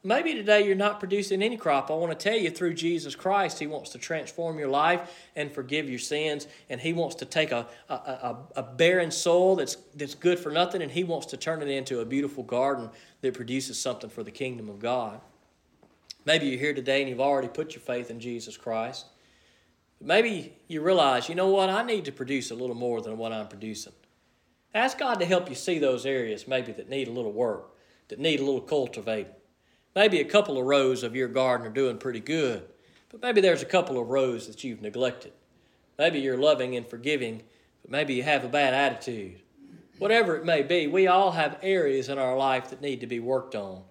Maybe 0.06 0.36
today 0.36 0.63
you're 0.63 0.76
not 0.76 1.00
producing 1.00 1.41
any 1.41 1.58
crop. 1.58 1.89
I 1.89 1.96
want 1.96 2.12
to 2.12 2.30
tell 2.30 2.38
you 2.38 2.52
through 2.52 2.76
Jesus 2.76 3.15
Christ, 3.15 3.58
He 3.58 3.65
wants 3.65 3.89
to 3.89 3.98
transform 3.98 4.60
your 4.60 4.68
life 4.68 5.12
and 5.36 5.52
forgive 5.52 5.89
your 5.89 5.98
sins. 5.98 6.46
And 6.70 6.80
He 6.80 6.94
wants 6.94 7.15
to 7.15 7.26
take 7.26 7.52
a, 7.52 7.65
a, 7.89 7.94
a, 7.94 8.38
a, 8.58 8.62
barren 8.62 9.10
soul 9.10 9.56
that's, 9.56 9.78
that's 9.96 10.13
good 10.13 10.38
for 10.38 10.52
nothing 10.52 10.84
and 10.84 10.91
He 10.91 11.04
wants 11.04 11.26
to 11.28 11.38
turn 11.38 11.63
it 11.63 11.70
into 11.70 12.02
a 12.02 12.06
beautiful 12.06 12.44
garden 12.44 12.91
that 13.22 13.34
produces 13.34 13.80
something 13.80 14.12
for 14.12 14.22
the 14.22 14.30
kingdom 14.30 14.70
of 14.70 14.78
God. 14.78 15.20
Maybe 16.24 16.46
you're 16.50 16.60
here 16.60 16.76
today 16.76 17.02
and 17.02 17.10
you've 17.10 17.20
already 17.20 17.48
put 17.48 17.74
your 17.74 17.82
faith 17.82 18.12
in 18.12 18.20
Jesus 18.20 18.58
Christ. 18.58 19.08
Maybe 20.00 20.56
you 20.68 20.82
realize, 20.82 21.30
you 21.30 21.34
know 21.34 21.50
what, 21.50 21.72
I 21.72 21.82
need 21.82 22.06
to 22.06 22.12
produce 22.12 22.52
a 22.52 22.56
little 22.56 22.76
more 22.76 23.02
than 23.02 23.18
what 23.18 23.34
I'm 23.34 23.48
producing. 23.48 23.94
Ask 24.72 25.00
God 25.00 25.15
to 25.15 25.26
help 25.26 25.50
you 25.50 25.56
see 25.56 25.80
those 25.80 26.06
areas 26.06 26.48
maybe 26.48 26.74
that 26.74 26.89
need 26.89 27.08
a 27.08 27.12
little 27.12 27.34
work, 27.34 27.72
that 28.10 28.20
need 28.20 28.39
a 28.39 28.46
little 28.46 28.62
cultivating. 28.62 29.34
Maybe 29.95 30.19
a 30.19 30.25
couple 30.25 30.58
of 30.58 30.65
rows 30.65 31.03
of 31.03 31.15
your 31.15 31.29
garden 31.29 31.65
are 31.65 31.71
doing 31.71 31.97
pretty 31.97 32.19
good, 32.19 32.63
but 33.10 33.21
maybe 33.21 33.39
there's 33.39 33.62
a 33.62 33.65
couple 33.65 33.97
of 33.97 34.10
rows 34.10 34.45
that 34.47 34.63
you've 34.63 34.81
neglected. 34.81 35.31
Maybe 35.97 36.19
you're 36.19 36.38
loving 36.38 36.75
and 36.75 36.86
forgiving, 36.86 37.43
but 37.81 37.91
maybe 37.91 38.13
you 38.15 38.23
have 38.23 38.43
a 38.43 38.49
bad 38.49 38.73
attitude. 38.73 39.39
Whatever 39.97 40.36
it 40.36 40.43
may 40.43 40.63
be, 40.63 40.88
we 40.88 41.08
all 41.08 41.31
have 41.31 41.58
areas 41.62 42.10
in 42.10 42.17
our 42.17 42.36
life 42.36 42.69
that 42.69 42.81
need 42.81 42.99
to 42.99 43.08
be 43.08 43.21
worked 43.21 43.55
on. 43.55 43.84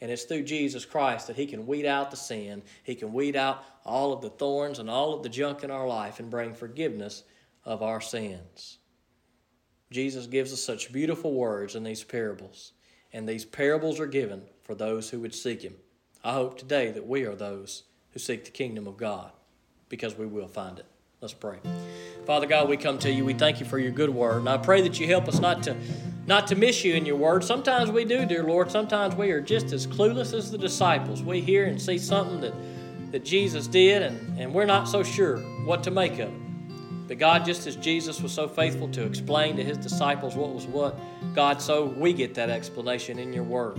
And 0.00 0.12
it's 0.12 0.22
through 0.22 0.44
Jesus 0.44 0.84
Christ 0.84 1.26
that 1.26 1.34
He 1.34 1.46
can 1.46 1.66
weed 1.66 1.86
out 1.86 2.12
the 2.12 2.16
sin. 2.16 2.62
He 2.84 2.94
can 2.94 3.12
weed 3.12 3.34
out 3.34 3.64
all 3.84 4.12
of 4.12 4.20
the 4.20 4.30
thorns 4.30 4.78
and 4.78 4.88
all 4.88 5.12
of 5.12 5.24
the 5.24 5.28
junk 5.28 5.64
in 5.64 5.72
our 5.72 5.88
life 5.88 6.20
and 6.20 6.30
bring 6.30 6.54
forgiveness 6.54 7.24
of 7.64 7.82
our 7.82 8.00
sins. 8.00 8.78
Jesus 9.90 10.28
gives 10.28 10.52
us 10.52 10.62
such 10.62 10.92
beautiful 10.92 11.32
words 11.32 11.74
in 11.74 11.82
these 11.82 12.04
parables. 12.04 12.74
And 13.12 13.28
these 13.28 13.44
parables 13.44 13.98
are 13.98 14.06
given 14.06 14.42
for 14.68 14.74
those 14.74 15.08
who 15.08 15.20
would 15.20 15.34
seek 15.34 15.62
Him. 15.62 15.74
I 16.22 16.34
hope 16.34 16.58
today 16.58 16.90
that 16.90 17.06
we 17.06 17.24
are 17.24 17.34
those 17.34 17.84
who 18.12 18.18
seek 18.18 18.44
the 18.44 18.50
kingdom 18.50 18.86
of 18.86 18.98
God 18.98 19.32
because 19.88 20.14
we 20.14 20.26
will 20.26 20.46
find 20.46 20.78
it. 20.78 20.84
Let's 21.22 21.32
pray. 21.32 21.56
Father 22.26 22.46
God, 22.46 22.68
we 22.68 22.76
come 22.76 22.98
to 22.98 23.10
you. 23.10 23.24
We 23.24 23.32
thank 23.32 23.60
you 23.60 23.66
for 23.66 23.78
your 23.78 23.92
good 23.92 24.10
word. 24.10 24.40
And 24.40 24.48
I 24.48 24.58
pray 24.58 24.82
that 24.82 25.00
you 25.00 25.06
help 25.06 25.26
us 25.26 25.40
not 25.40 25.62
to 25.62 25.74
not 26.26 26.48
to 26.48 26.54
miss 26.54 26.84
you 26.84 26.94
in 26.94 27.06
your 27.06 27.16
word. 27.16 27.44
Sometimes 27.44 27.90
we 27.90 28.04
do, 28.04 28.26
dear 28.26 28.42
Lord. 28.42 28.70
Sometimes 28.70 29.14
we 29.14 29.30
are 29.30 29.40
just 29.40 29.72
as 29.72 29.86
clueless 29.86 30.34
as 30.34 30.50
the 30.50 30.58
disciples. 30.58 31.22
We 31.22 31.40
hear 31.40 31.64
and 31.64 31.80
see 31.80 31.96
something 31.96 32.42
that, 32.42 32.52
that 33.12 33.24
Jesus 33.24 33.66
did, 33.66 34.02
and, 34.02 34.38
and 34.38 34.52
we're 34.52 34.66
not 34.66 34.86
so 34.86 35.02
sure 35.02 35.38
what 35.64 35.82
to 35.84 35.90
make 35.90 36.18
of 36.18 36.28
it. 36.28 37.08
But 37.08 37.16
God, 37.16 37.46
just 37.46 37.66
as 37.66 37.74
Jesus 37.76 38.20
was 38.20 38.32
so 38.32 38.46
faithful 38.46 38.88
to 38.88 39.06
explain 39.06 39.56
to 39.56 39.64
his 39.64 39.78
disciples 39.78 40.36
what 40.36 40.52
was 40.52 40.66
what, 40.66 40.94
God, 41.34 41.62
so 41.62 41.86
we 41.86 42.12
get 42.12 42.34
that 42.34 42.50
explanation 42.50 43.18
in 43.18 43.32
your 43.32 43.44
word. 43.44 43.78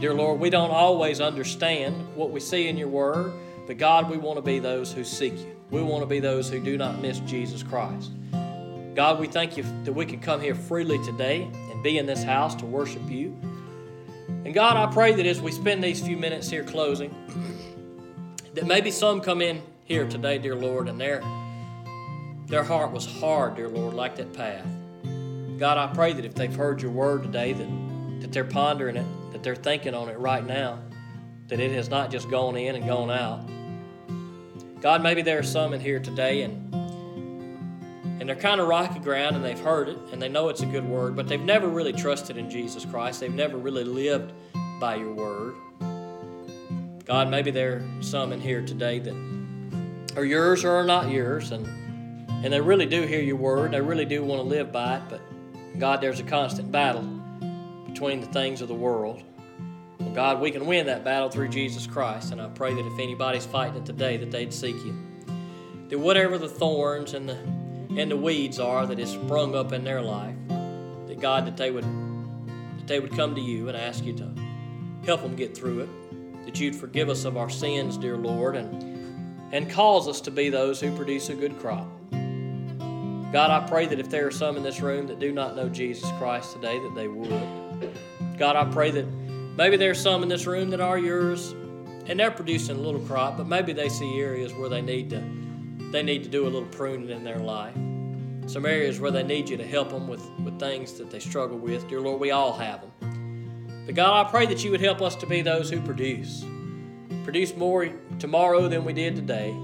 Dear 0.00 0.14
Lord, 0.14 0.38
we 0.38 0.48
don't 0.48 0.70
always 0.70 1.20
understand 1.20 2.14
what 2.14 2.30
we 2.30 2.38
see 2.38 2.68
in 2.68 2.76
your 2.76 2.86
word, 2.86 3.32
but 3.66 3.78
God, 3.78 4.08
we 4.08 4.16
want 4.16 4.36
to 4.36 4.42
be 4.42 4.60
those 4.60 4.92
who 4.92 5.02
seek 5.02 5.32
you. 5.32 5.56
We 5.72 5.82
want 5.82 6.02
to 6.02 6.06
be 6.06 6.20
those 6.20 6.48
who 6.48 6.60
do 6.60 6.78
not 6.78 7.00
miss 7.00 7.18
Jesus 7.20 7.64
Christ. 7.64 8.12
God, 8.94 9.18
we 9.18 9.26
thank 9.26 9.56
you 9.56 9.64
that 9.82 9.92
we 9.92 10.06
can 10.06 10.20
come 10.20 10.40
here 10.40 10.54
freely 10.54 11.04
today 11.04 11.42
and 11.72 11.82
be 11.82 11.98
in 11.98 12.06
this 12.06 12.22
house 12.22 12.54
to 12.56 12.64
worship 12.64 13.10
you. 13.10 13.36
And 14.44 14.54
God, 14.54 14.76
I 14.76 14.92
pray 14.92 15.14
that 15.14 15.26
as 15.26 15.40
we 15.40 15.50
spend 15.50 15.82
these 15.82 16.00
few 16.00 16.16
minutes 16.16 16.48
here 16.48 16.62
closing, 16.62 17.12
that 18.54 18.66
maybe 18.68 18.92
some 18.92 19.20
come 19.20 19.42
in 19.42 19.60
here 19.84 20.06
today, 20.06 20.38
dear 20.38 20.54
Lord, 20.54 20.88
and 20.88 21.00
they're 21.00 21.22
their 22.46 22.62
heart 22.62 22.92
was 22.92 23.04
hard, 23.04 23.56
dear 23.56 23.68
Lord, 23.68 23.94
like 23.94 24.16
that 24.16 24.32
path. 24.32 24.64
God, 25.58 25.76
I 25.76 25.92
pray 25.92 26.12
that 26.12 26.24
if 26.24 26.34
they've 26.34 26.54
heard 26.54 26.80
your 26.80 26.92
word 26.92 27.24
today, 27.24 27.52
that, 27.52 28.20
that 28.20 28.32
they're 28.32 28.44
pondering 28.44 28.96
it, 28.96 29.04
they're 29.48 29.54
thinking 29.54 29.94
on 29.94 30.10
it 30.10 30.18
right 30.18 30.46
now, 30.46 30.78
that 31.46 31.58
it 31.58 31.70
has 31.70 31.88
not 31.88 32.10
just 32.10 32.28
gone 32.28 32.54
in 32.54 32.74
and 32.74 32.86
gone 32.86 33.10
out. 33.10 33.48
God, 34.82 35.02
maybe 35.02 35.22
there 35.22 35.38
are 35.38 35.42
some 35.42 35.72
in 35.72 35.80
here 35.80 36.00
today 36.00 36.42
and 36.42 36.74
and 38.20 38.28
they're 38.28 38.36
kind 38.36 38.60
of 38.60 38.68
rocky 38.68 38.98
ground 38.98 39.36
and 39.36 39.42
they've 39.42 39.58
heard 39.58 39.88
it 39.88 39.96
and 40.12 40.20
they 40.20 40.28
know 40.28 40.50
it's 40.50 40.60
a 40.60 40.66
good 40.66 40.86
word, 40.86 41.16
but 41.16 41.28
they've 41.28 41.40
never 41.40 41.66
really 41.66 41.94
trusted 41.94 42.36
in 42.36 42.50
Jesus 42.50 42.84
Christ. 42.84 43.20
They've 43.20 43.32
never 43.32 43.56
really 43.56 43.84
lived 43.84 44.34
by 44.78 44.96
your 44.96 45.14
word. 45.14 45.54
God, 47.06 47.30
maybe 47.30 47.50
there 47.50 47.76
are 47.76 48.02
some 48.02 48.34
in 48.34 48.42
here 48.42 48.60
today 48.60 48.98
that 48.98 49.14
are 50.14 50.26
yours 50.26 50.62
or 50.62 50.72
are 50.72 50.84
not 50.84 51.08
yours, 51.08 51.52
and 51.52 51.66
and 52.44 52.52
they 52.52 52.60
really 52.60 52.84
do 52.84 53.00
hear 53.00 53.22
your 53.22 53.36
word. 53.36 53.70
They 53.70 53.80
really 53.80 54.04
do 54.04 54.22
want 54.22 54.42
to 54.42 54.46
live 54.46 54.72
by 54.72 54.96
it. 54.96 55.02
But 55.08 55.22
God, 55.78 56.02
there's 56.02 56.20
a 56.20 56.24
constant 56.24 56.70
battle 56.70 57.00
between 57.86 58.20
the 58.20 58.26
things 58.26 58.60
of 58.60 58.68
the 58.68 58.74
world. 58.74 59.22
Well, 59.98 60.10
God, 60.10 60.40
we 60.40 60.50
can 60.50 60.66
win 60.66 60.86
that 60.86 61.04
battle 61.04 61.28
through 61.28 61.48
Jesus 61.48 61.86
Christ. 61.86 62.32
And 62.32 62.40
I 62.40 62.48
pray 62.48 62.72
that 62.74 62.86
if 62.86 62.98
anybody's 62.98 63.46
fighting 63.46 63.76
it 63.76 63.86
today, 63.86 64.16
that 64.18 64.30
they'd 64.30 64.52
seek 64.52 64.76
you. 64.84 64.96
That 65.88 65.98
whatever 65.98 66.38
the 66.38 66.48
thorns 66.48 67.14
and 67.14 67.28
the 67.28 67.38
and 67.96 68.10
the 68.10 68.16
weeds 68.16 68.60
are 68.60 68.86
that 68.86 68.98
is 68.98 69.10
sprung 69.10 69.54
up 69.54 69.72
in 69.72 69.82
their 69.82 70.02
life, 70.02 70.36
that 71.06 71.18
God, 71.20 71.46
that 71.46 71.56
they 71.56 71.70
would 71.70 71.84
that 71.84 72.86
they 72.86 73.00
would 73.00 73.12
come 73.12 73.34
to 73.34 73.40
you 73.40 73.68
and 73.68 73.76
ask 73.76 74.04
you 74.04 74.12
to 74.14 74.30
help 75.04 75.22
them 75.22 75.34
get 75.34 75.56
through 75.56 75.80
it. 75.80 76.44
That 76.44 76.60
you'd 76.60 76.76
forgive 76.76 77.08
us 77.08 77.24
of 77.24 77.36
our 77.36 77.50
sins, 77.50 77.96
dear 77.96 78.16
Lord, 78.16 78.56
and 78.56 79.52
and 79.52 79.70
cause 79.70 80.06
us 80.06 80.20
to 80.22 80.30
be 80.30 80.50
those 80.50 80.80
who 80.80 80.94
produce 80.94 81.30
a 81.30 81.34
good 81.34 81.58
crop. 81.58 81.88
God, 83.32 83.50
I 83.50 83.66
pray 83.66 83.86
that 83.86 83.98
if 83.98 84.08
there 84.08 84.26
are 84.26 84.30
some 84.30 84.56
in 84.56 84.62
this 84.62 84.80
room 84.80 85.06
that 85.08 85.18
do 85.18 85.32
not 85.32 85.56
know 85.56 85.68
Jesus 85.68 86.10
Christ 86.18 86.52
today, 86.52 86.78
that 86.78 86.94
they 86.94 87.08
would. 87.08 87.30
God, 88.38 88.56
I 88.56 88.64
pray 88.70 88.90
that 88.90 89.06
maybe 89.58 89.76
there's 89.76 90.00
some 90.00 90.22
in 90.22 90.28
this 90.30 90.46
room 90.46 90.70
that 90.70 90.80
are 90.80 90.96
yours 90.96 91.52
and 92.06 92.18
they're 92.18 92.30
producing 92.30 92.76
a 92.76 92.80
little 92.80 93.00
crop, 93.00 93.36
but 93.36 93.46
maybe 93.46 93.74
they 93.74 93.90
see 93.90 94.18
areas 94.18 94.54
where 94.54 94.70
they 94.70 94.80
need 94.80 95.10
to 95.10 95.22
they 95.92 96.02
need 96.02 96.22
to 96.22 96.28
do 96.30 96.44
a 96.44 96.50
little 96.50 96.68
pruning 96.68 97.10
in 97.10 97.24
their 97.24 97.38
life. 97.38 97.74
Some 98.50 98.64
areas 98.64 99.00
where 99.00 99.10
they 99.10 99.22
need 99.22 99.48
you 99.48 99.56
to 99.56 99.66
help 99.66 99.90
them 99.90 100.06
with, 100.08 100.22
with 100.44 100.58
things 100.58 100.94
that 100.94 101.10
they 101.10 101.18
struggle 101.18 101.58
with. 101.58 101.88
Dear 101.88 102.00
Lord, 102.00 102.20
we 102.20 102.30
all 102.30 102.52
have 102.52 102.82
them. 102.82 103.84
But 103.86 103.94
God, 103.94 104.26
I 104.26 104.30
pray 104.30 104.46
that 104.46 104.62
you 104.64 104.70
would 104.70 104.80
help 104.80 105.00
us 105.02 105.16
to 105.16 105.26
be 105.26 105.40
those 105.40 105.70
who 105.70 105.80
produce. 105.80 106.44
Produce 107.24 107.56
more 107.56 107.90
tomorrow 108.18 108.68
than 108.68 108.84
we 108.84 108.92
did 108.92 109.16
today 109.16 109.54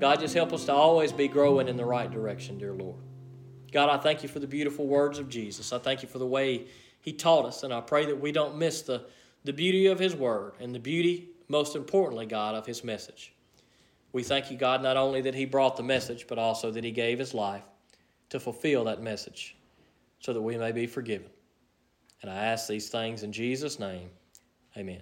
God, 0.00 0.18
just 0.18 0.34
help 0.34 0.54
us 0.54 0.64
to 0.64 0.72
always 0.72 1.12
be 1.12 1.28
growing 1.28 1.68
in 1.68 1.76
the 1.76 1.84
right 1.84 2.10
direction, 2.10 2.56
dear 2.56 2.72
Lord. 2.72 2.96
God, 3.70 3.90
I 3.90 3.98
thank 3.98 4.22
you 4.22 4.30
for 4.30 4.38
the 4.38 4.46
beautiful 4.46 4.86
words 4.86 5.18
of 5.18 5.28
Jesus. 5.28 5.74
I 5.74 5.78
thank 5.78 6.02
you 6.02 6.08
for 6.08 6.18
the 6.18 6.26
way 6.26 6.66
He 7.00 7.12
taught 7.12 7.46
us, 7.46 7.62
and 7.62 7.72
I 7.72 7.80
pray 7.80 8.06
that 8.06 8.20
we 8.20 8.32
don't 8.32 8.56
miss 8.56 8.82
the, 8.82 9.06
the 9.44 9.52
beauty 9.52 9.86
of 9.86 9.98
His 9.98 10.14
Word 10.14 10.54
and 10.60 10.74
the 10.74 10.78
beauty, 10.78 11.30
most 11.48 11.76
importantly, 11.76 12.26
God, 12.26 12.54
of 12.54 12.66
His 12.66 12.84
message. 12.84 13.32
We 14.12 14.22
thank 14.22 14.50
you, 14.50 14.56
God, 14.56 14.82
not 14.82 14.96
only 14.96 15.20
that 15.22 15.34
He 15.34 15.44
brought 15.44 15.76
the 15.76 15.82
message, 15.82 16.26
but 16.26 16.38
also 16.38 16.70
that 16.70 16.84
He 16.84 16.90
gave 16.90 17.18
His 17.18 17.32
life 17.32 17.64
to 18.30 18.40
fulfill 18.40 18.84
that 18.84 19.02
message 19.02 19.56
so 20.20 20.32
that 20.32 20.42
we 20.42 20.56
may 20.56 20.72
be 20.72 20.86
forgiven. 20.86 21.30
And 22.22 22.30
I 22.30 22.36
ask 22.36 22.68
these 22.68 22.88
things 22.88 23.22
in 23.22 23.32
Jesus' 23.32 23.78
name. 23.78 24.10
Amen. 24.76 25.00